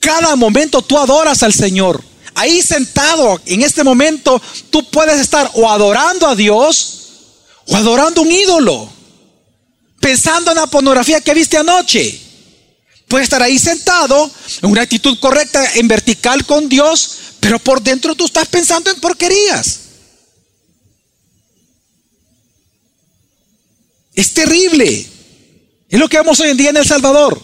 [0.00, 2.02] Cada momento tú adoras al Señor.
[2.34, 6.92] Ahí sentado, en este momento, tú puedes estar o adorando a Dios
[7.66, 8.95] o adorando un ídolo
[10.06, 12.20] pensando en la pornografía que viste anoche.
[13.08, 14.30] Puede estar ahí sentado
[14.62, 19.00] en una actitud correcta, en vertical con Dios, pero por dentro tú estás pensando en
[19.00, 19.80] porquerías.
[24.14, 25.06] Es terrible.
[25.88, 27.42] Es lo que vemos hoy en día en El Salvador.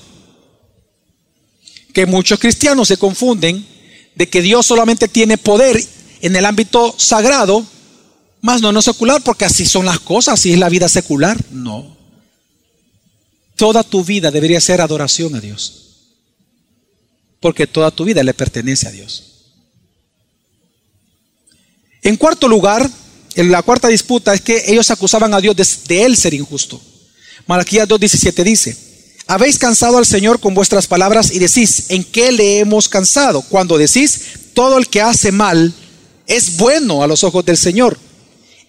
[1.93, 3.67] Que muchos cristianos se confunden
[4.15, 5.85] de que Dios solamente tiene poder
[6.21, 7.67] en el ámbito sagrado,
[8.41, 11.37] más no en lo secular, porque así son las cosas, así es la vida secular.
[11.51, 12.02] No.
[13.63, 16.09] Toda tu vida debería ser adoración a Dios.
[17.39, 19.53] Porque toda tu vida le pertenece a Dios.
[22.03, 22.91] En cuarto lugar,
[23.37, 25.55] en la cuarta disputa es que ellos acusaban a Dios
[25.87, 26.83] de, él ser injusto.
[27.47, 28.77] Malaquías 2.17 dice,
[29.29, 33.43] habéis cansado al Señor con vuestras palabras y decís, ¿en qué le hemos cansado?
[33.43, 34.23] Cuando decís,
[34.55, 35.73] todo el que hace mal
[36.27, 37.97] es bueno a los ojos del Señor.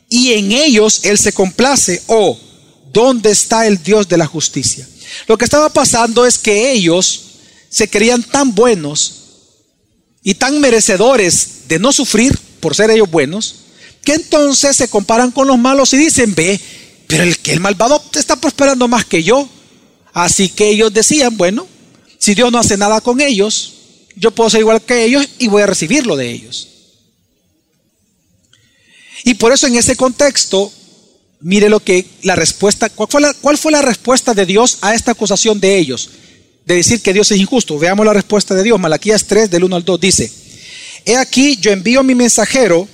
[0.08, 2.00] Y en ellos Él se complace.
[2.06, 2.53] O
[2.94, 4.88] ¿dónde está el Dios de la justicia?
[5.28, 7.22] Lo que estaba pasando es que ellos
[7.70, 9.24] se creían tan buenos
[10.24, 13.56] y tan merecedores de no sufrir por ser ellos buenos,
[14.04, 16.60] que entonces se comparan con los malos y dicen, ve,
[17.08, 19.50] pero el que el malvado está prosperando más que yo.
[20.14, 21.68] Así que ellos decían, bueno,
[22.20, 23.74] si Dios no hace nada con ellos,
[24.16, 26.70] yo puedo ser igual que ellos y voy a recibirlo de ellos.
[29.26, 30.72] Y por eso en ese contexto
[31.44, 34.96] Mire lo que la respuesta, ¿cuál fue la, ¿cuál fue la respuesta de Dios a
[34.96, 36.10] esta acusación de ellos?
[36.66, 37.78] De decir que Dios es injusto.
[37.78, 38.80] Veamos la respuesta de Dios.
[38.80, 40.32] Malaquías 3, del 1 al 2 dice,
[41.06, 42.88] He aquí, yo envío mi mensajero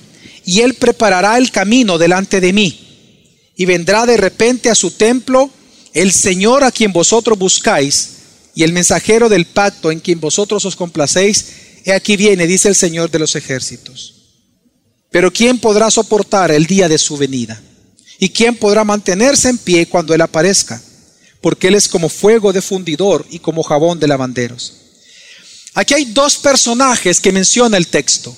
[0.44, 2.88] y él preparará el camino delante de mí.
[3.54, 5.48] Y vendrá de repente a su templo
[5.94, 8.10] el Señor a quien vosotros buscáis
[8.56, 11.46] y el mensajero del pacto en quien vosotros os complacéis.
[11.84, 14.14] He aquí viene, dice el Señor de los ejércitos.
[15.12, 17.62] Pero ¿quién podrá soportar el día de su venida?
[18.22, 20.80] ¿Y quién podrá mantenerse en pie cuando Él aparezca?
[21.40, 24.74] Porque Él es como fuego de fundidor y como jabón de lavanderos.
[25.72, 28.36] Aquí hay dos personajes que menciona el texto.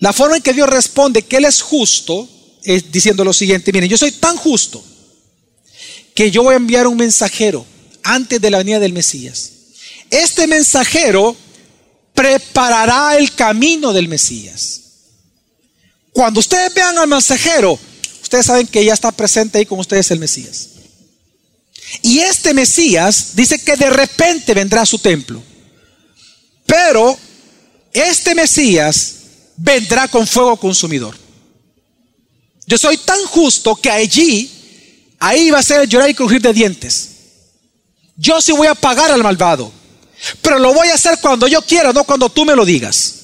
[0.00, 2.28] La forma en que Dios responde que Él es justo
[2.64, 4.84] es diciendo lo siguiente, miren, yo soy tan justo
[6.12, 7.64] que yo voy a enviar un mensajero
[8.02, 9.52] antes de la venida del Mesías.
[10.10, 11.36] Este mensajero
[12.14, 14.80] preparará el camino del Mesías.
[16.10, 17.78] Cuando ustedes vean al mensajero,
[18.28, 20.68] Ustedes saben que ya está presente ahí con ustedes el Mesías.
[22.02, 25.42] Y este Mesías dice que de repente vendrá a su templo.
[26.66, 27.18] Pero
[27.90, 29.14] este Mesías
[29.56, 31.16] vendrá con fuego consumidor.
[32.66, 34.50] Yo soy tan justo que allí,
[35.18, 37.08] ahí va a ser llorar y crujir de dientes.
[38.14, 39.72] Yo sí voy a pagar al malvado.
[40.42, 43.14] Pero lo voy a hacer cuando yo quiera, no cuando tú me lo digas.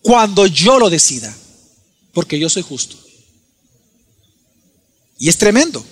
[0.00, 1.32] Cuando yo lo decida.
[2.12, 3.01] Porque yo soy justo.
[5.22, 5.84] Y es tremendo.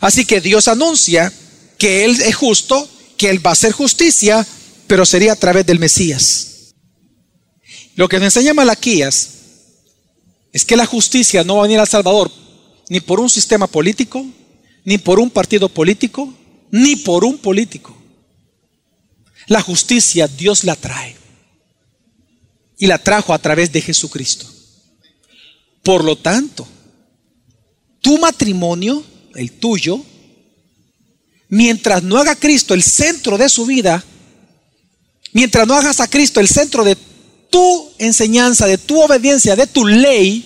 [0.00, 1.32] Así que Dios anuncia
[1.78, 4.46] que Él es justo, que Él va a hacer justicia,
[4.86, 6.74] pero sería a través del Mesías.
[7.96, 9.30] Lo que nos enseña Malaquías
[10.52, 12.30] es que la justicia no va a venir al Salvador
[12.88, 14.24] ni por un sistema político,
[14.84, 16.32] ni por un partido político,
[16.70, 18.00] ni por un político.
[19.48, 21.16] La justicia Dios la trae.
[22.78, 24.46] Y la trajo a través de Jesucristo.
[25.82, 26.68] Por lo tanto,
[28.06, 29.02] tu matrimonio,
[29.34, 30.00] el tuyo,
[31.48, 34.04] mientras no haga Cristo el centro de su vida,
[35.32, 36.96] mientras no hagas a Cristo el centro de
[37.50, 40.44] tu enseñanza, de tu obediencia, de tu ley,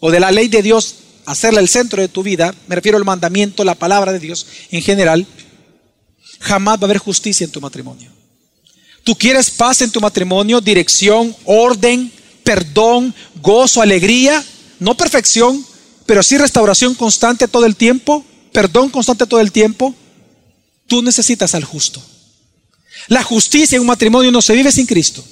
[0.00, 0.96] o de la ley de Dios,
[1.26, 4.82] hacerla el centro de tu vida, me refiero al mandamiento, la palabra de Dios en
[4.82, 5.24] general,
[6.40, 8.10] jamás va a haber justicia en tu matrimonio.
[9.04, 12.10] Tú quieres paz en tu matrimonio, dirección, orden,
[12.42, 14.44] perdón, gozo, alegría,
[14.80, 15.69] no perfección,
[16.10, 19.94] pero sí restauración constante todo el tiempo, perdón constante todo el tiempo.
[20.88, 22.02] Tú necesitas al justo.
[23.06, 25.24] La justicia en un matrimonio no se vive sin Cristo,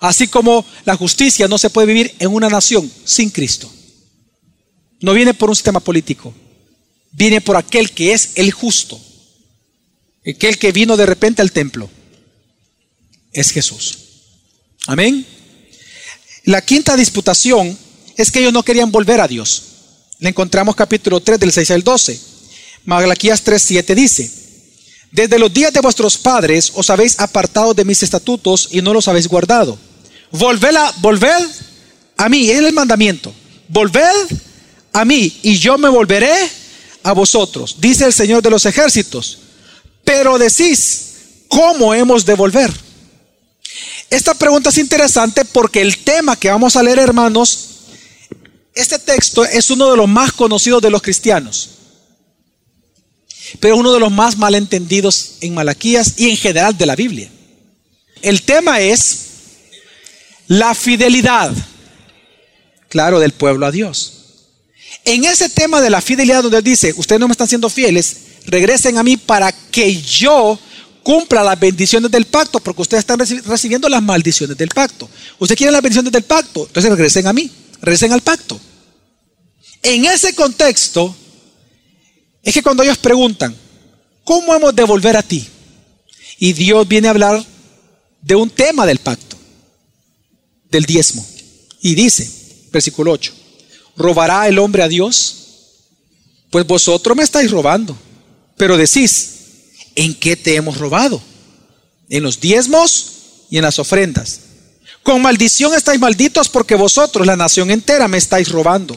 [0.00, 3.72] así como la justicia no se puede vivir en una nación sin Cristo.
[5.00, 6.34] No viene por un sistema político,
[7.10, 9.00] viene por aquel que es el justo,
[10.30, 11.88] aquel que vino de repente al templo.
[13.32, 13.98] Es Jesús.
[14.86, 15.24] Amén.
[16.44, 17.78] La quinta disputación
[18.18, 19.68] es que ellos no querían volver a Dios.
[20.20, 22.20] Encontramos capítulo 3 del 6 al 12.
[22.84, 24.30] Malaquías 3, 7 dice,
[25.12, 29.06] desde los días de vuestros padres os habéis apartado de mis estatutos y no los
[29.08, 29.78] habéis guardado.
[30.32, 31.46] Volved a, volved
[32.16, 33.32] a mí, es el mandamiento.
[33.68, 34.36] Volved
[34.92, 36.34] a mí y yo me volveré
[37.04, 39.38] a vosotros, dice el Señor de los ejércitos.
[40.04, 41.12] Pero decís,
[41.48, 42.72] ¿cómo hemos de volver?
[44.10, 47.77] Esta pregunta es interesante porque el tema que vamos a leer, hermanos,
[48.78, 51.70] este texto es uno de los más conocidos de los cristianos,
[53.60, 57.30] pero uno de los más malentendidos en Malaquías y en general de la Biblia.
[58.22, 59.26] El tema es
[60.46, 61.52] la fidelidad,
[62.88, 64.14] claro, del pueblo a Dios.
[65.04, 68.16] En ese tema de la fidelidad donde dice, ustedes no me están siendo fieles,
[68.46, 70.58] regresen a mí para que yo
[71.02, 75.08] cumpla las bendiciones del pacto, porque ustedes están recibiendo las maldiciones del pacto.
[75.38, 77.50] Ustedes quieren las bendiciones del pacto, entonces regresen a mí,
[77.80, 78.60] regresen al pacto.
[79.82, 81.14] En ese contexto,
[82.42, 83.54] es que cuando ellos preguntan,
[84.24, 85.46] ¿cómo hemos de volver a ti?
[86.38, 87.44] Y Dios viene a hablar
[88.22, 89.36] de un tema del pacto,
[90.70, 91.26] del diezmo.
[91.80, 92.30] Y dice,
[92.72, 93.32] versículo 8,
[93.98, 95.34] ¿Robará el hombre a Dios?
[96.50, 97.98] Pues vosotros me estáis robando.
[98.56, 99.30] Pero decís,
[99.96, 101.20] ¿en qué te hemos robado?
[102.08, 103.12] En los diezmos
[103.50, 104.40] y en las ofrendas.
[105.02, 108.96] Con maldición estáis malditos porque vosotros, la nación entera, me estáis robando.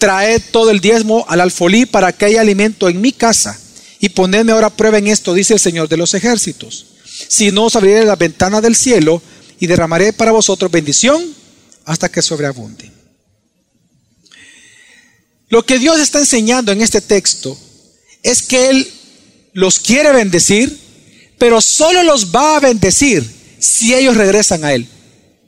[0.00, 3.60] Traed todo el diezmo al alfolí para que haya alimento en mi casa.
[4.00, 6.86] Y ponedme ahora prueba en esto, dice el Señor de los ejércitos.
[7.28, 9.22] Si no os abriré la ventana del cielo
[9.60, 11.22] y derramaré para vosotros bendición
[11.84, 12.90] hasta que sobreabunde.
[15.50, 17.58] Lo que Dios está enseñando en este texto
[18.22, 18.90] es que Él
[19.52, 20.78] los quiere bendecir,
[21.36, 23.28] pero solo los va a bendecir
[23.58, 24.88] si ellos regresan a Él.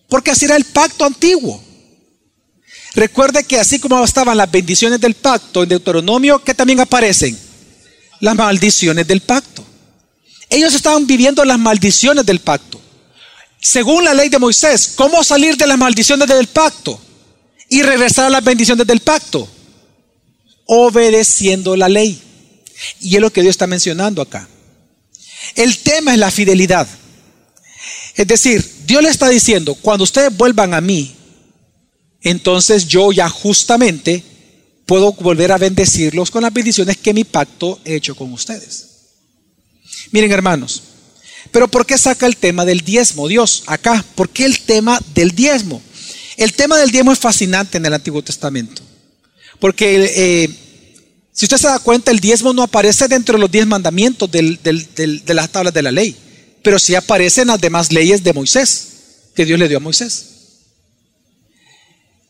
[0.08, 1.62] Porque así era el pacto antiguo.
[2.94, 7.38] Recuerde que así como estaban las bendiciones del pacto en Deuteronomio, que también aparecen
[8.20, 9.64] las maldiciones del pacto.
[10.50, 12.80] Ellos estaban viviendo las maldiciones del pacto.
[13.60, 17.00] Según la ley de Moisés, ¿cómo salir de las maldiciones del pacto
[17.68, 19.48] y regresar a las bendiciones del pacto?
[20.66, 22.20] obedeciendo la ley.
[23.00, 24.48] Y es lo que Dios está mencionando acá.
[25.54, 26.88] El tema es la fidelidad.
[28.14, 31.14] Es decir, Dios le está diciendo, cuando ustedes vuelvan a mí,
[32.22, 34.22] entonces yo ya justamente
[34.86, 38.88] puedo volver a bendecirlos con las bendiciones que mi pacto he hecho con ustedes.
[40.10, 40.82] Miren hermanos,
[41.50, 44.04] pero ¿por qué saca el tema del diezmo Dios acá?
[44.14, 45.82] ¿Por qué el tema del diezmo?
[46.36, 48.82] El tema del diezmo es fascinante en el Antiguo Testamento.
[49.58, 50.48] Porque eh,
[51.32, 55.22] si usted se da cuenta, el diezmo no aparece dentro de los diez mandamientos de
[55.34, 56.16] las tablas de la ley,
[56.62, 58.88] pero sí aparece en las demás leyes de Moisés,
[59.34, 60.26] que Dios le dio a Moisés.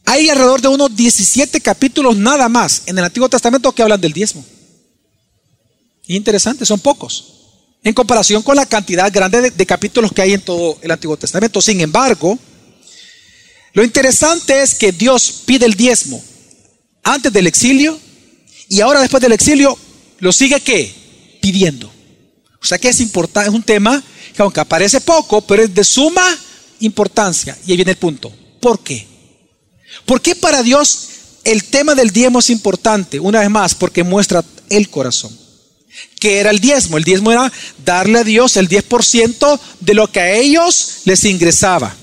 [0.04, 4.12] Hay alrededor de unos 17 capítulos nada más en el Antiguo Testamento que hablan del
[4.12, 4.44] diezmo.
[6.06, 7.28] interesante, son pocos.
[7.84, 11.60] En comparación con la cantidad grande de capítulos que hay en todo el Antiguo Testamento.
[11.60, 12.38] Sin embargo,
[13.72, 16.22] lo interesante es que Dios pide el diezmo
[17.02, 17.98] antes del exilio
[18.68, 19.76] y ahora después del exilio
[20.18, 20.94] lo sigue qué?
[21.40, 21.92] Pidiendo.
[22.60, 24.02] O sea que es importante, es un tema
[24.34, 26.24] que aunque aparece poco, pero es de suma
[26.80, 27.58] importancia.
[27.66, 28.32] Y ahí viene el punto.
[28.60, 29.11] ¿Por qué?
[30.06, 31.08] ¿Por qué para Dios
[31.44, 33.20] el tema del diezmo es importante?
[33.20, 35.38] Una vez más, porque muestra el corazón.
[36.18, 36.96] que era el diezmo.
[36.96, 37.52] El diezmo era
[37.84, 41.94] darle a Dios el 10% de lo que a ellos les ingresaba.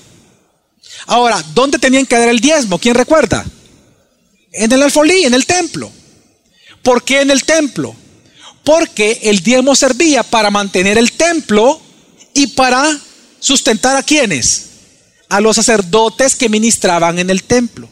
[1.07, 2.77] Ahora, ¿dónde tenían que dar el diezmo?
[2.77, 3.45] ¿Quién recuerda?
[4.51, 5.91] En el alfolí, en el templo.
[6.83, 7.95] ¿Por qué en el templo?
[8.63, 11.81] Porque el diezmo servía para mantener el templo
[12.33, 12.99] y para
[13.39, 14.68] sustentar a quienes?
[15.30, 17.88] A los sacerdotes que ministraban en el templo.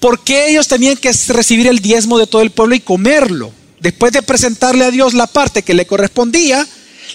[0.00, 3.52] ¿Por qué ellos tenían que recibir el diezmo de todo el pueblo y comerlo?
[3.80, 6.66] Después de presentarle a Dios la parte que le correspondía,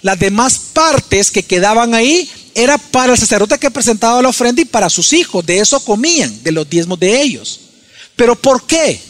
[0.01, 4.65] las demás partes que quedaban ahí era para el sacerdote que presentaba la ofrenda y
[4.65, 5.45] para sus hijos.
[5.45, 7.59] De eso comían, de los diezmos de ellos.
[8.15, 9.01] Pero ¿por qué?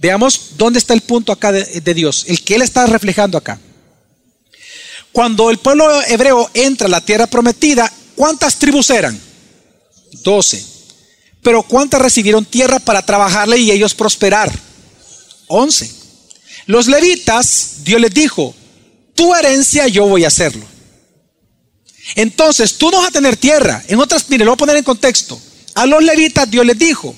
[0.00, 3.60] Veamos dónde está el punto acá de, de Dios, el que Él está reflejando acá.
[5.12, 9.18] Cuando el pueblo hebreo entra a la tierra prometida, ¿cuántas tribus eran?
[10.22, 10.64] Doce.
[11.42, 14.50] Pero ¿cuántas recibieron tierra para trabajarle y ellos prosperar?
[15.46, 15.90] Once.
[16.66, 18.54] Los levitas, Dios les dijo,
[19.14, 20.64] tu herencia yo voy a hacerlo.
[22.14, 23.82] Entonces, tú no vas a tener tierra.
[23.88, 25.40] En otras, mire, lo voy a poner en contexto.
[25.74, 27.14] A los levitas Dios les dijo,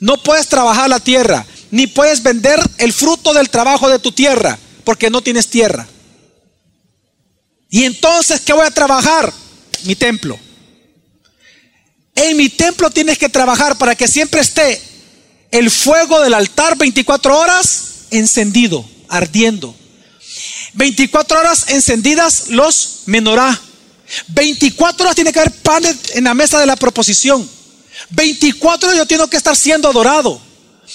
[0.00, 4.58] no puedes trabajar la tierra, ni puedes vender el fruto del trabajo de tu tierra,
[4.84, 5.86] porque no tienes tierra.
[7.70, 9.32] Y entonces, ¿qué voy a trabajar?
[9.84, 10.38] Mi templo.
[12.14, 14.80] En mi templo tienes que trabajar para que siempre esté
[15.50, 19.74] el fuego del altar 24 horas encendido, ardiendo.
[20.74, 23.58] 24 horas encendidas los menorá.
[24.28, 27.48] 24 horas tiene que haber panes en la mesa de la proposición.
[28.10, 30.40] 24 horas yo tengo que estar siendo adorado.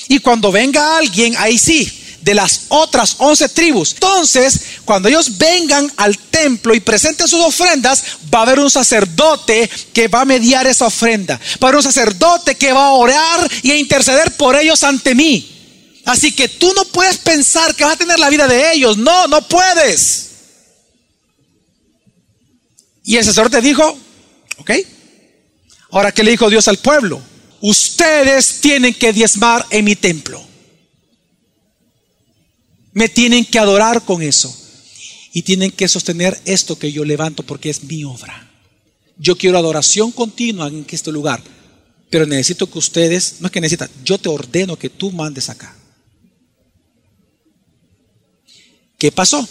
[0.07, 1.91] Y cuando venga alguien, ahí sí,
[2.27, 3.93] de las otras 11 tribus.
[3.93, 8.03] Entonces, cuando ellos vengan al templo y presenten sus ofrendas,
[8.33, 11.39] va a haber un sacerdote que va a mediar esa ofrenda.
[11.63, 15.15] Va a haber un sacerdote que va a orar y a interceder por ellos ante
[15.15, 16.01] mí.
[16.03, 18.97] Así que tú no puedes pensar que vas a tener la vida de ellos.
[18.97, 20.31] No, no puedes.
[23.05, 23.97] Y el sacerdote dijo,
[24.57, 24.71] ok.
[25.91, 27.21] Ahora, ¿qué le dijo Dios al pueblo?
[27.61, 30.45] Ustedes tienen que diezmar en mi templo.
[32.97, 34.51] Me tienen que adorar con eso.
[35.31, 38.51] Y tienen que sostener esto que yo levanto porque es mi obra.
[39.19, 41.43] Yo quiero adoración continua en este lugar.
[42.09, 45.77] Pero necesito que ustedes, no es que necesitan, yo te ordeno que tú mandes acá.
[48.97, 49.47] ¿Qué pasó?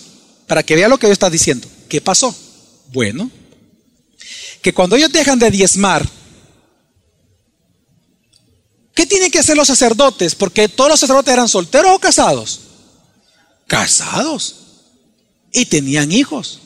[0.49, 1.69] Para que vea lo que yo está diciendo.
[1.89, 2.35] ¿Qué pasó?
[2.89, 3.31] Bueno,
[4.61, 6.05] que cuando ellos dejan de diezmar,
[8.93, 10.35] ¿qué tienen que hacer los sacerdotes?
[10.35, 12.66] Porque todos los sacerdotes eran solteros o casados.
[13.67, 14.57] Casados.
[15.53, 16.61] Y tenían hijos.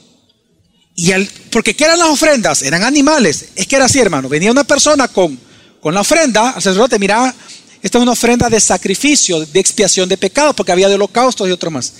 [0.96, 1.12] Y
[1.51, 2.62] porque ¿qué eran las ofrendas?
[2.62, 3.46] Eran animales.
[3.55, 4.28] Es que era así, hermano.
[4.28, 5.38] Venía una persona con,
[5.80, 7.34] con la ofrenda, al sacerdote miraba,
[7.82, 11.53] esta es una ofrenda de sacrificio, de expiación de pecados, porque había de holocaustos y
[11.53, 11.94] otro más.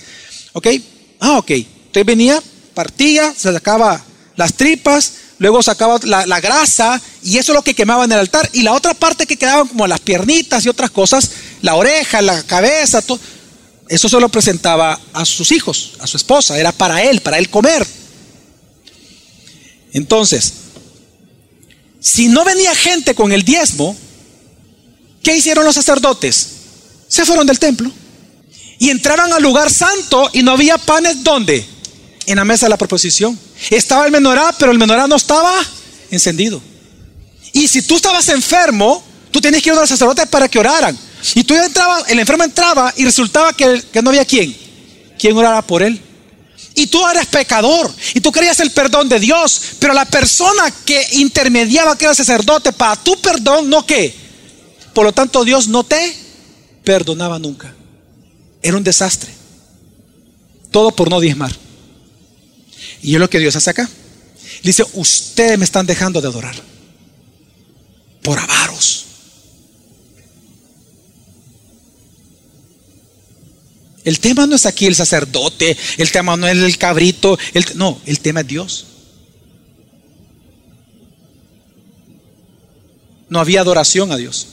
[0.53, 0.67] ¿Ok?
[1.19, 1.51] Ah, ok.
[1.51, 2.41] Entonces venía,
[2.73, 4.03] partía, se sacaba
[4.35, 8.49] las tripas, luego sacaba la, grasa y eso es lo que quemaba en el altar.
[8.53, 11.31] Y la otra parte que quedaban como las piernitas y otras cosas,
[11.61, 13.19] la oreja, la cabeza, todo,
[13.91, 17.49] eso se lo presentaba a sus hijos, a su esposa, era para él, para él
[17.49, 17.85] comer.
[19.91, 20.53] Entonces,
[21.99, 23.97] si no venía gente con el diezmo,
[25.21, 26.47] ¿qué hicieron los sacerdotes?
[27.09, 27.91] Se fueron del templo
[28.79, 31.65] y entraban al lugar santo y no había panes ¿dónde?
[32.27, 33.37] En la mesa de la proposición.
[33.71, 35.53] Estaba el menorá, pero el menorá no estaba
[36.11, 36.61] encendido.
[37.51, 40.97] Y si tú estabas enfermo, tú tenías que ir a los sacerdotes para que oraran.
[41.35, 44.55] Y tú entrabas, el enfermo entraba y resultaba que, que no había quien,
[45.17, 46.01] quien orara por él.
[46.73, 51.05] Y tú eres pecador y tú querías el perdón de Dios, pero la persona que
[51.13, 54.15] intermediaba que era sacerdote para tu perdón, no que.
[54.93, 56.15] Por lo tanto, Dios no te
[56.83, 57.73] perdonaba nunca.
[58.61, 59.31] Era un desastre.
[60.71, 61.51] Todo por no diezmar.
[63.01, 63.89] Y es lo que Dios hace acá.
[64.63, 66.55] Dice, ustedes me están dejando de adorar.
[68.21, 69.05] Por avaros.
[74.03, 78.01] El tema no es aquí el sacerdote, el tema no es el cabrito, el, no,
[78.05, 78.85] el tema es Dios.
[83.29, 84.47] No había adoración a Dios.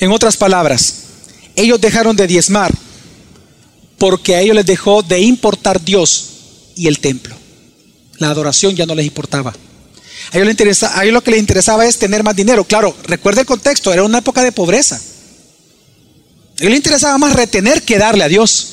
[0.00, 1.04] En otras palabras,
[1.54, 2.72] ellos dejaron de diezmar
[3.98, 6.30] porque a ellos les dejó de importar Dios
[6.74, 7.34] y el templo.
[8.18, 9.54] La adoración ya no les importaba.
[10.32, 12.64] A ellos, a ellos lo que les interesaba es tener más dinero.
[12.64, 15.00] Claro, recuerda el contexto, era una época de pobreza.
[16.58, 18.68] Ellos les interesaba más retener que darle a Dios.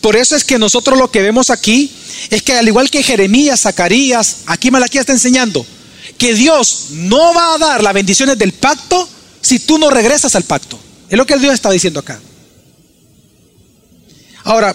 [0.00, 1.90] Por eso es que nosotros lo que vemos aquí
[2.30, 5.66] es que al igual que Jeremías, Zacarías, aquí Malaquías está enseñando,
[6.18, 9.08] que Dios no va a dar las bendiciones del pacto
[9.40, 10.78] si tú no regresas al pacto.
[11.08, 12.20] Es lo que Dios está diciendo acá.
[14.44, 14.74] Ahora,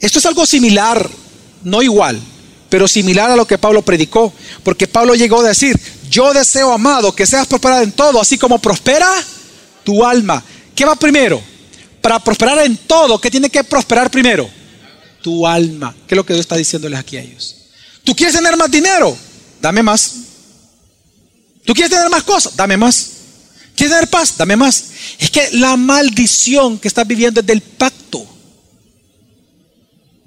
[0.00, 1.08] esto es algo similar,
[1.62, 2.20] no igual,
[2.68, 5.78] pero similar a lo que Pablo predicó, porque Pablo llegó a decir,
[6.10, 9.08] yo deseo, amado, que seas prosperado en todo, así como prospera
[9.84, 10.42] tu alma.
[10.74, 11.40] ¿Qué va primero?
[12.02, 14.50] Para prosperar en todo, ¿qué tiene que prosperar primero?
[15.22, 15.94] Tu alma.
[16.06, 17.56] ¿Qué es lo que Dios está diciéndoles aquí a ellos?
[18.02, 19.16] ¿Tú quieres tener más dinero?
[19.60, 20.14] Dame más.
[21.64, 22.56] ¿Tú quieres tener más cosas?
[22.56, 23.10] Dame más.
[23.76, 24.36] ¿Quieres tener paz?
[24.36, 24.84] Dame más.
[25.18, 28.26] Es que la maldición que estás viviendo es del pacto.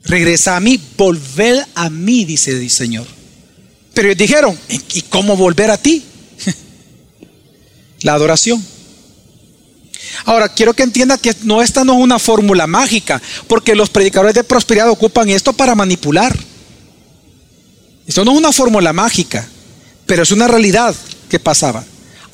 [0.06, 3.08] Regresa a mí, volver a mí, dice el Señor.
[3.94, 6.04] Pero ellos dijeron, ¿y cómo volver a ti?
[8.02, 8.64] la adoración.
[10.26, 14.36] Ahora, quiero que entienda que no esta no es una fórmula mágica, porque los predicadores
[14.36, 16.38] de prosperidad ocupan esto para manipular.
[18.06, 19.48] Esto no es una fórmula mágica,
[20.06, 20.96] pero es una realidad
[21.30, 21.84] que pasaba.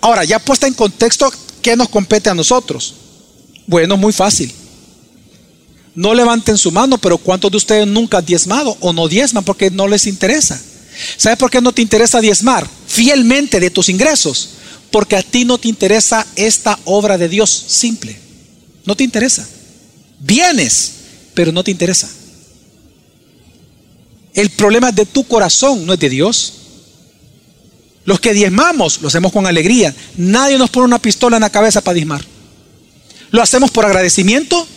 [0.02, 1.32] Ahora, ya puesta en contexto,
[1.62, 2.96] ¿qué nos compete a nosotros?
[3.68, 4.52] Bueno, muy fácil.
[5.96, 9.70] No levanten su mano, pero ¿cuántos de ustedes nunca han diezmado o no diezman porque
[9.70, 10.60] no les interesa?
[11.18, 14.50] ¿Sabes por qué no te interesa diezmar fielmente de tus ingresos?
[14.92, 18.20] Porque a ti no te interesa esta obra de Dios simple.
[18.86, 19.48] No te interesa.
[20.20, 20.94] Vienes,
[21.34, 22.10] pero no te interesa.
[24.34, 26.54] El problema es de tu corazón, no es de Dios.
[28.06, 29.96] Los que diezmamos lo hacemos con alegría.
[30.18, 32.26] Nadie nos pone una pistola en la cabeza para diezmar.
[33.32, 34.68] Lo hacemos por agradecimiento.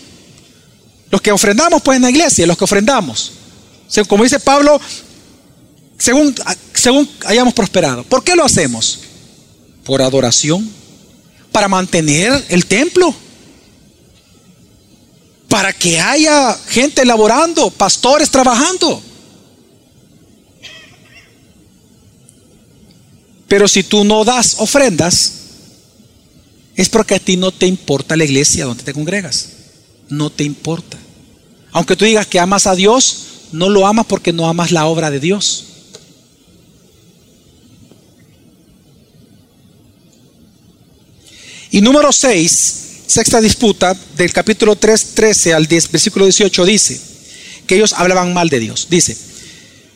[1.10, 3.32] Los que ofrendamos pues en la iglesia, los que ofrendamos.
[4.08, 4.80] Como dice Pablo,
[6.02, 6.34] según,
[6.74, 8.02] según hayamos prosperado.
[8.02, 8.98] ¿Por qué lo hacemos?
[9.84, 10.68] Por adoración.
[11.52, 13.14] Para mantener el templo.
[15.48, 19.00] Para que haya gente laborando, pastores trabajando.
[23.46, 25.34] Pero si tú no das ofrendas,
[26.74, 29.50] es porque a ti no te importa la iglesia donde te congregas.
[30.08, 30.98] No te importa.
[31.70, 35.08] Aunque tú digas que amas a Dios, no lo amas porque no amas la obra
[35.08, 35.66] de Dios.
[41.72, 42.74] Y número 6,
[43.06, 47.00] sexta disputa del capítulo 3, 13 al 10, versículo 18 dice
[47.66, 48.88] que ellos hablaban mal de Dios.
[48.90, 49.16] Dice,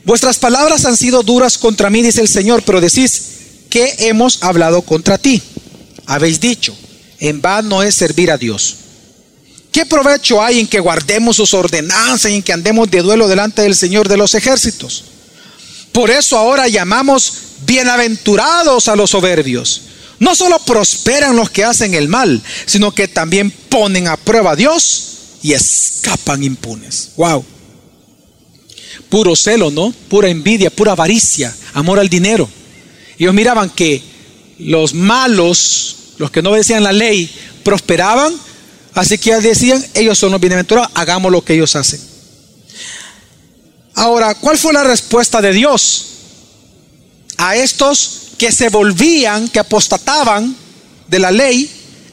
[0.02, 3.22] vuestras palabras han sido duras contra mí, dice el Señor, pero decís,
[3.68, 5.42] ¿qué hemos hablado contra ti?
[6.06, 6.74] Habéis dicho,
[7.20, 8.76] en vano es servir a Dios.
[9.70, 13.60] ¿Qué provecho hay en que guardemos sus ordenanzas y en que andemos de duelo delante
[13.60, 15.04] del Señor de los ejércitos?
[15.92, 17.34] Por eso ahora llamamos
[17.66, 19.82] bienaventurados a los soberbios.
[20.18, 24.56] No solo prosperan los que hacen el mal, sino que también ponen a prueba a
[24.56, 27.10] Dios y escapan impunes.
[27.16, 27.44] Wow.
[29.08, 29.92] Puro celo, ¿no?
[30.08, 32.48] Pura envidia, pura avaricia, amor al dinero.
[33.18, 34.02] Ellos miraban que
[34.58, 37.30] los malos, los que no obedecían la ley,
[37.62, 38.34] prosperaban,
[38.94, 42.00] así que decían, ellos son los bienaventurados, hagamos lo que ellos hacen.
[43.94, 46.06] Ahora, ¿cuál fue la respuesta de Dios
[47.38, 50.54] a estos que se volvían, que apostataban
[51.08, 51.70] de la ley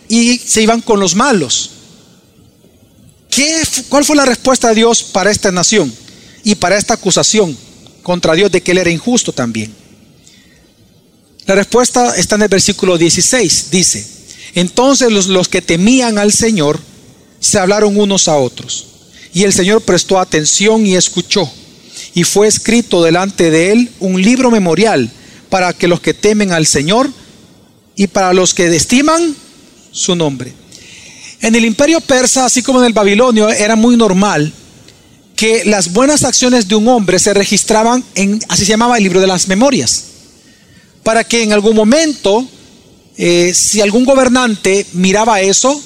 [0.07, 1.71] y se iban con los malos?
[3.29, 5.93] ¿Qué, ¿Cuál fue la respuesta de Dios para esta nación
[6.43, 7.57] y para esta acusación
[8.03, 9.73] contra Dios de que Él era injusto también?
[11.45, 13.67] La respuesta está en el versículo 16.
[13.71, 14.07] Dice,
[14.55, 16.79] entonces los, los, que temían al Señor
[17.39, 18.85] se hablaron unos a otros.
[19.33, 21.51] Y el Señor prestó atención y escuchó.
[22.13, 25.11] Y fue escrito delante de él un libro memorial
[25.53, 27.11] para que los que temen al Señor
[27.95, 29.35] y para los que estiman
[29.91, 30.51] su nombre.
[31.41, 34.51] En el imperio persa, así como en el babilonio, era muy normal
[35.35, 39.21] que las buenas acciones de un hombre se registraban en, así se llamaba el libro
[39.21, 40.05] de las memorias
[41.03, 42.47] para que en algún momento,
[43.15, 45.79] eh, si algún gobernante miraba eso,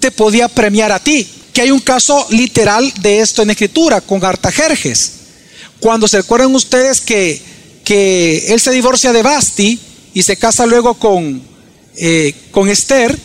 [0.00, 1.26] te podía premiar a ti.
[1.54, 5.12] Que hay un caso literal de esto en escritura con Artajerjes.
[5.80, 7.48] Cuando se acuerdan ustedes que,
[7.88, 9.80] que él se divorcia de Basti
[10.12, 11.42] y se casa luego con,
[11.96, 13.18] eh, con Esther,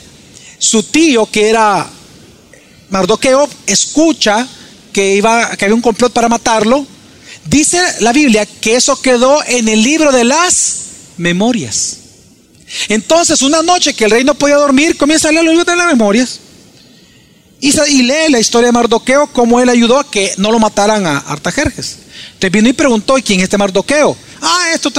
[0.57, 1.85] su tío que era
[2.89, 4.47] Mardoqueo escucha
[4.93, 6.87] que, iba, que había un complot para matarlo.
[7.43, 10.77] Dice la Biblia que eso quedó en el libro de las
[11.17, 11.97] memorias.
[12.87, 15.75] Entonces, una noche que el rey no podía dormir, comienza a leer los libros de
[15.75, 16.39] las memorias.
[17.59, 21.17] Y, lee la historia de Mardoqueo, cómo él ayudó a que no lo mataran a
[21.17, 22.02] Artajerjes.
[22.33, 24.15] Entonces vino y preguntó, ¿y quién es este Mardoqueo?
[24.41, 24.91] Ah, esto.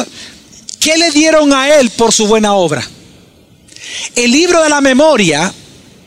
[0.81, 2.87] ¿Qué le dieron a él por su buena obra?
[4.15, 5.53] El libro de la memoria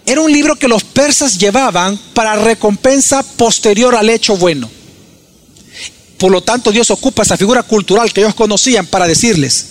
[0.05, 4.69] era un libro que los persas llevaban para recompensa posterior al hecho bueno.
[6.17, 9.67] Por lo tanto, Dios ocupa esa figura cultural que ellos conocían para decirles,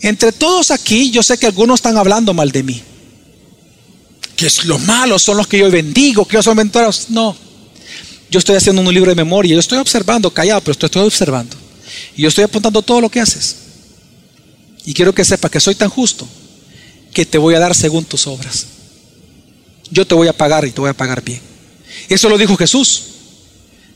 [0.00, 2.82] Entre todos aquí, yo sé que algunos están hablando mal de mí.
[4.36, 7.06] Que los malos son los que yo bendigo, que ellos son mentores.
[7.10, 7.36] No.
[8.32, 11.54] Yo estoy haciendo un libro de memoria, yo estoy observando, callado, pero estoy, estoy observando.
[12.16, 13.56] Y yo estoy apuntando todo lo que haces.
[14.86, 16.26] Y quiero que sepas que soy tan justo
[17.12, 18.68] que te voy a dar según tus obras.
[19.90, 21.42] Yo te voy a pagar y te voy a pagar bien.
[22.08, 23.02] Eso lo dijo Jesús.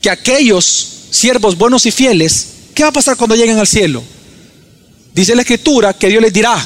[0.01, 4.03] Que aquellos siervos buenos y fieles, ¿qué va a pasar cuando lleguen al cielo?
[5.15, 6.63] Dice la escritura que Dios les dirá,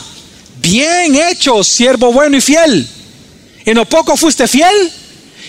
[0.61, 2.85] bien hecho, siervo bueno y fiel.
[3.63, 4.91] En lo poco fuiste fiel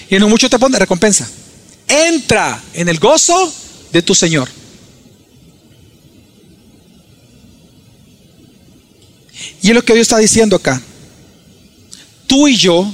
[0.09, 1.29] y en lo mucho te pone recompensa.
[1.93, 3.53] Entra en el gozo
[3.93, 4.49] de tu Señor.
[9.61, 10.81] Y es lo que Dios está diciendo acá.
[12.27, 12.91] Tú y yo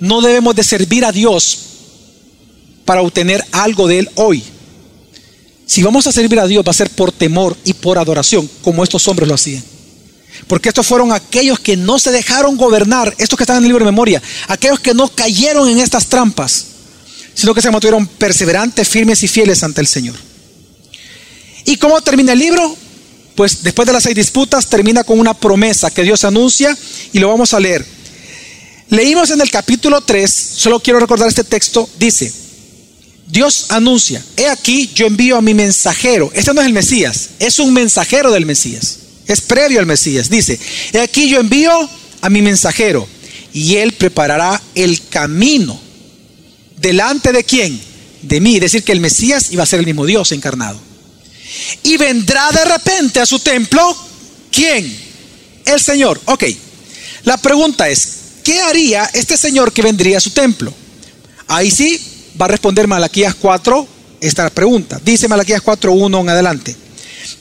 [0.00, 1.58] no debemos de servir a Dios
[2.84, 4.42] para obtener algo de Él hoy.
[5.64, 8.82] Si vamos a servir a Dios va a ser por temor y por adoración, como
[8.82, 9.62] estos hombres lo hacían.
[10.48, 13.84] Porque estos fueron aquellos que no se dejaron gobernar, estos que están en el libro
[13.84, 16.69] de memoria, aquellos que no cayeron en estas trampas,
[17.34, 20.16] sino que se mantuvieron perseverantes, firmes y fieles ante el Señor.
[21.64, 22.76] ¿Y cómo termina el libro?
[23.34, 26.76] Pues después de las seis disputas termina con una promesa que Dios anuncia
[27.12, 27.84] y lo vamos a leer.
[28.90, 32.32] Leímos en el capítulo 3, solo quiero recordar este texto, dice,
[33.28, 36.32] Dios anuncia, he aquí yo envío a mi mensajero.
[36.34, 38.98] Este no es el Mesías, es un mensajero del Mesías.
[39.26, 40.28] Es previo al Mesías.
[40.28, 40.58] Dice,
[40.92, 41.70] he aquí yo envío
[42.20, 43.06] a mi mensajero
[43.52, 45.80] y él preparará el camino.
[46.80, 47.80] ¿Delante de quién?
[48.22, 48.56] De mí.
[48.56, 50.80] Es decir, que el Mesías iba a ser el mismo Dios encarnado.
[51.82, 53.96] Y vendrá de repente a su templo,
[54.50, 54.96] ¿quién?
[55.64, 56.20] El Señor.
[56.26, 56.44] Ok.
[57.24, 58.08] La pregunta es,
[58.44, 60.72] ¿qué haría este Señor que vendría a su templo?
[61.48, 62.00] Ahí sí,
[62.40, 63.88] va a responder Malaquías 4
[64.20, 65.00] esta pregunta.
[65.04, 66.76] Dice Malaquías 4.1 en adelante.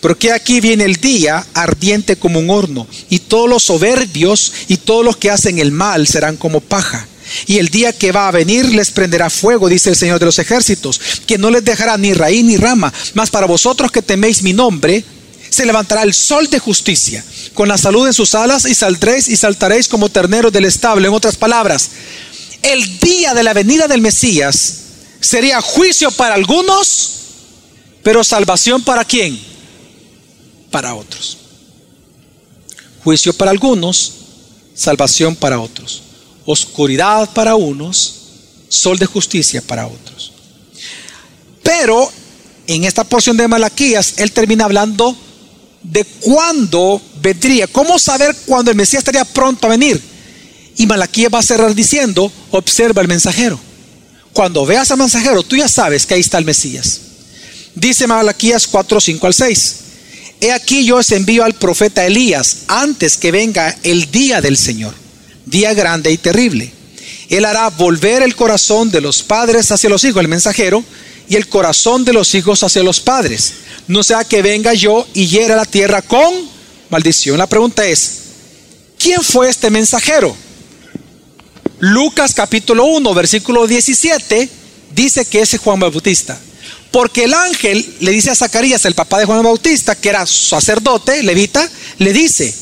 [0.02, 5.06] Porque aquí viene el día ardiente como un horno, y todos los soberbios y todos
[5.06, 7.08] los que hacen el mal serán como paja.
[7.48, 10.40] Y el día que va a venir les prenderá fuego, dice el Señor de los
[10.40, 12.94] ejércitos, que no les dejará ni raíz ni rama.
[13.14, 15.04] Mas para vosotros que teméis mi nombre,
[15.50, 17.24] se levantará el sol de justicia,
[17.54, 21.08] con la salud en sus alas, y saldréis y saltaréis como terneros del establo.
[21.08, 21.90] En otras palabras,
[22.62, 24.76] el día de la venida del Mesías
[25.20, 27.20] sería juicio para algunos,
[28.04, 29.40] pero salvación para quién?
[30.72, 31.38] Para otros.
[33.04, 34.14] Juicio para algunos,
[34.76, 36.04] salvación para otros.
[36.52, 38.16] Oscuridad para unos,
[38.70, 40.34] sol de justicia para otros.
[41.62, 42.12] Pero
[42.66, 45.16] en esta porción de Malaquías, él termina hablando
[45.84, 50.02] de cuándo vendría, cómo saber cuándo el Mesías estaría pronto a venir.
[50.76, 53.60] Y Malaquías va a cerrar diciendo, observa el mensajero.
[54.34, 57.02] Cuando veas al mensajero, tú ya sabes que ahí está el Mesías.
[57.76, 59.76] Dice Malaquías 4, 5 al 6.
[60.41, 64.95] He aquí yo os envío al profeta Elías antes que venga el día del Señor,
[65.50, 66.72] día grande y terrible.
[67.30, 70.84] Él hará volver el corazón de los padres hacia los hijos, el mensajero,
[71.30, 73.54] y el corazón de los hijos hacia los padres.
[73.88, 76.34] No sea que venga yo y hiera la tierra con
[76.89, 77.38] maldición.
[77.38, 78.14] La pregunta es,
[78.97, 80.36] ¿quién fue este mensajero?
[81.80, 84.50] Lucas capítulo 1, versículo 17,
[84.95, 86.39] dice que es Juan Bautista.
[86.91, 91.22] Porque el ángel le dice a Zacarías, el papá de Juan Bautista, que era sacerdote,
[91.22, 91.70] levita,
[92.00, 92.54] le dice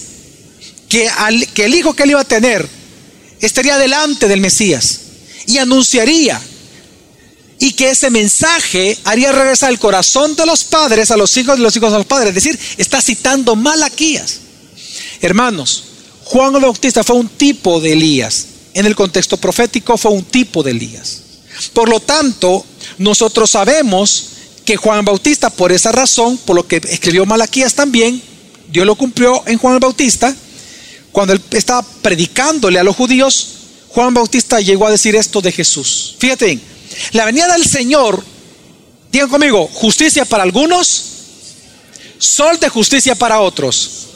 [0.89, 1.09] que
[1.55, 2.76] el hijo que él iba a tener
[3.41, 4.99] estaría delante del Mesías
[5.45, 6.41] y anunciaría
[7.59, 11.63] y que ese mensaje haría regresar el corazón de los padres a los hijos de
[11.63, 12.29] los hijos de los padres.
[12.29, 14.39] Es decir, está citando Malaquías.
[15.21, 15.83] Hermanos,
[16.23, 20.69] Juan Bautista fue un tipo de Elías en el contexto profético fue un tipo de
[20.69, 21.21] Elías.
[21.73, 22.63] Por lo tanto,
[22.99, 24.27] nosotros sabemos
[24.65, 28.21] que Juan Bautista, por esa razón, por lo que escribió Malaquías también,
[28.69, 30.35] Dios lo cumplió en Juan Bautista,
[31.18, 33.47] cuando él estaba predicándole a los judíos,
[33.88, 36.15] Juan Bautista llegó a decir esto de Jesús.
[36.20, 36.59] Fíjate
[37.13, 38.24] la venida del Señor,
[39.11, 41.05] digan conmigo, justicia para algunos,
[42.20, 44.09] sol de justicia para otros.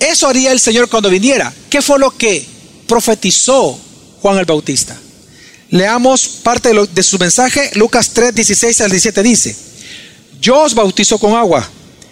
[0.00, 1.54] Eso haría el Señor cuando viniera.
[1.70, 2.44] ¿Qué fue lo que
[2.88, 3.78] profetizó
[4.20, 4.98] Juan el Bautista.
[5.70, 9.56] Leamos parte de, su mensaje, Lucas 3, 16 al 17 dice,
[10.40, 11.70] yo os bautizo con agua,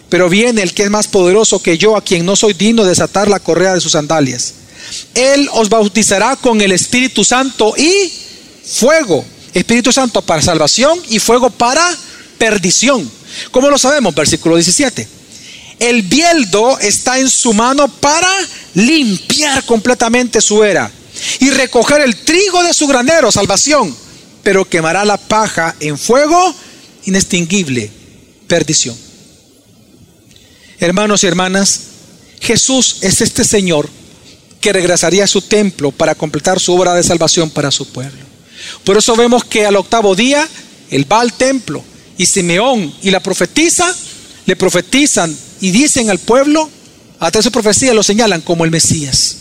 [0.09, 2.89] pero viene el que es más poderoso que yo, a quien no soy digno de
[2.89, 4.53] desatar la correa de sus sandalias.
[5.13, 8.11] Él os bautizará con el Espíritu Santo y
[8.65, 9.25] fuego.
[9.53, 11.83] Espíritu Santo para salvación y fuego para
[12.37, 13.09] perdición.
[13.51, 14.15] ¿Cómo lo sabemos?
[14.15, 15.07] Versículo 17.
[15.79, 18.31] El bieldo está en su mano para
[18.73, 20.91] limpiar completamente su era
[21.39, 23.95] y recoger el trigo de su granero, salvación,
[24.43, 26.55] pero quemará la paja en fuego
[27.05, 27.91] inextinguible,
[28.47, 29.06] perdición.
[30.79, 31.81] Hermanos y hermanas,
[32.39, 33.89] Jesús es este Señor
[34.61, 38.25] que regresaría a su templo para completar su obra de salvación para su pueblo.
[38.83, 40.47] Por eso vemos que al octavo día
[40.89, 41.83] Él va al templo
[42.17, 43.95] y Simeón y la profetiza
[44.45, 46.69] le profetizan y dicen al pueblo,
[47.19, 49.35] hasta su profecía lo señalan como el Mesías.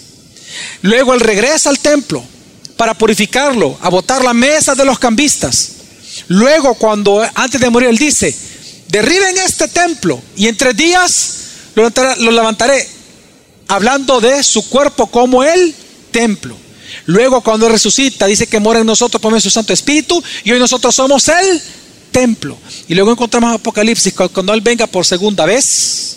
[0.82, 2.24] Luego Él regresa al templo
[2.76, 5.72] para purificarlo, a botar la mesa de los cambistas.
[6.28, 8.34] Luego, cuando antes de morir, Él dice,
[8.96, 11.34] derriben este templo y en tres días
[11.74, 12.88] lo levantaré,
[13.68, 15.74] hablando de su cuerpo como el
[16.10, 16.56] templo.
[17.04, 20.52] Luego cuando resucita dice que mora en nosotros por medio de su Santo Espíritu y
[20.52, 21.60] hoy nosotros somos el
[22.10, 22.56] templo.
[22.88, 26.16] Y luego encontramos Apocalipsis cuando Él venga por segunda vez.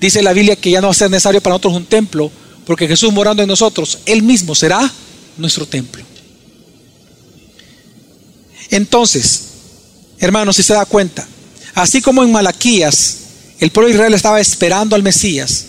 [0.00, 2.30] Dice la Biblia que ya no va a ser necesario para nosotros un templo
[2.66, 4.92] porque Jesús morando en nosotros, Él mismo será
[5.36, 6.02] nuestro templo.
[8.70, 9.44] Entonces,
[10.18, 11.26] hermanos, si se da cuenta,
[11.78, 13.16] así como en Malaquías
[13.60, 15.64] el pueblo de Israel estaba esperando al Mesías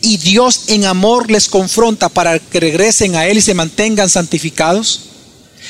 [0.00, 5.00] y Dios en amor les confronta para que regresen a Él y se mantengan santificados,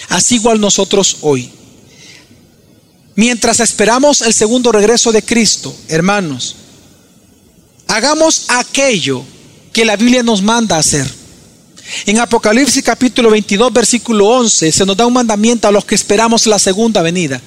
[0.08, 1.50] así igual nosotros hoy.
[3.14, 6.56] Mientras esperamos el segundo regreso de Cristo, hermanos,
[7.86, 9.22] hagamos aquello
[9.72, 11.08] que la Biblia nos manda hacer.
[12.06, 16.46] En Apocalipsis capítulo 22, versículo 11, se nos da un mandamiento a los que esperamos
[16.46, 17.40] la segunda venida.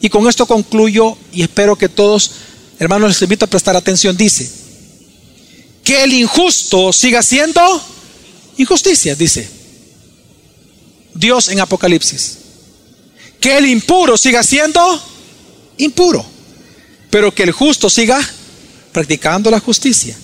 [0.00, 2.30] Y con esto concluyo y espero que todos
[2.78, 4.16] Hermanos, les invito a prestar atención.
[4.16, 4.50] Dice,
[5.82, 7.60] que el injusto siga siendo
[8.56, 9.48] injusticia, dice
[11.14, 12.38] Dios en Apocalipsis.
[13.40, 14.80] Que el impuro siga siendo
[15.76, 16.24] impuro,
[17.10, 18.18] pero que el justo siga
[18.90, 20.16] practicando la justicia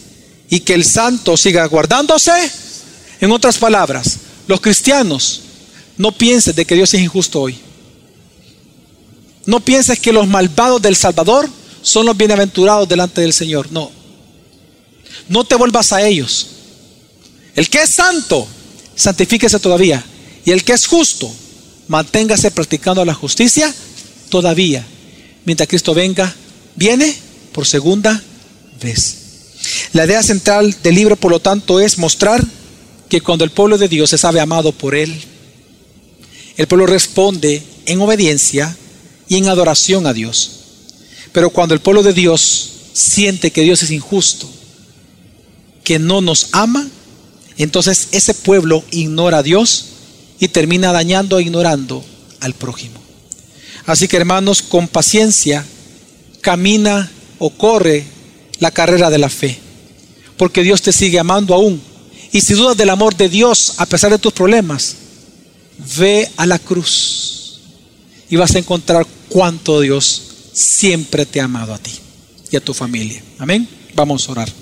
[0.49, 2.33] y que el santo siga guardándose.
[3.21, 4.17] En otras palabras,
[4.47, 5.43] los cristianos
[5.99, 7.59] no piensen de que Dios es injusto hoy.
[9.47, 11.49] No pienses que los malvados del Salvador
[11.83, 13.71] son los bienaventurados delante del Señor.
[13.73, 13.91] No.
[15.29, 16.49] No te vuelvas a ellos.
[17.55, 18.47] El que es santo,
[18.95, 20.05] santifíquese todavía.
[20.45, 21.31] Y el que es justo,
[21.89, 23.75] manténgase practicando la justicia
[24.29, 24.87] todavía.
[25.45, 26.35] Mientras Cristo venga,
[26.77, 27.15] viene
[27.53, 28.23] por segunda
[28.81, 29.17] vez.
[29.93, 32.45] La idea central del libro, por lo tanto, es mostrar
[33.09, 35.21] que cuando el pueblo de Dios se sabe amado por Él,
[36.57, 38.77] el pueblo responde en obediencia
[39.31, 40.51] y en adoración a Dios.
[41.33, 44.51] Pero cuando el pueblo de Dios siente que Dios es injusto,
[45.85, 46.87] que no nos ama,
[47.57, 49.87] entonces ese pueblo ignora a Dios
[50.41, 52.05] y termina dañando e ignorando
[52.41, 53.01] al prójimo.
[53.87, 55.65] Así que hermanos, con paciencia
[56.41, 57.09] camina
[57.39, 58.05] o corre
[58.59, 59.61] la carrera de la fe,
[60.37, 61.81] porque Dios te sigue amando aún.
[62.33, 64.97] Y si dudas del amor de Dios a pesar de tus problemas,
[65.97, 67.40] ve a la cruz
[68.31, 70.23] y vas a encontrar cuánto Dios
[70.53, 71.93] siempre te ha amado a ti
[72.51, 73.23] y a tu familia.
[73.39, 73.69] Amén.
[73.95, 74.61] Vamos a orar.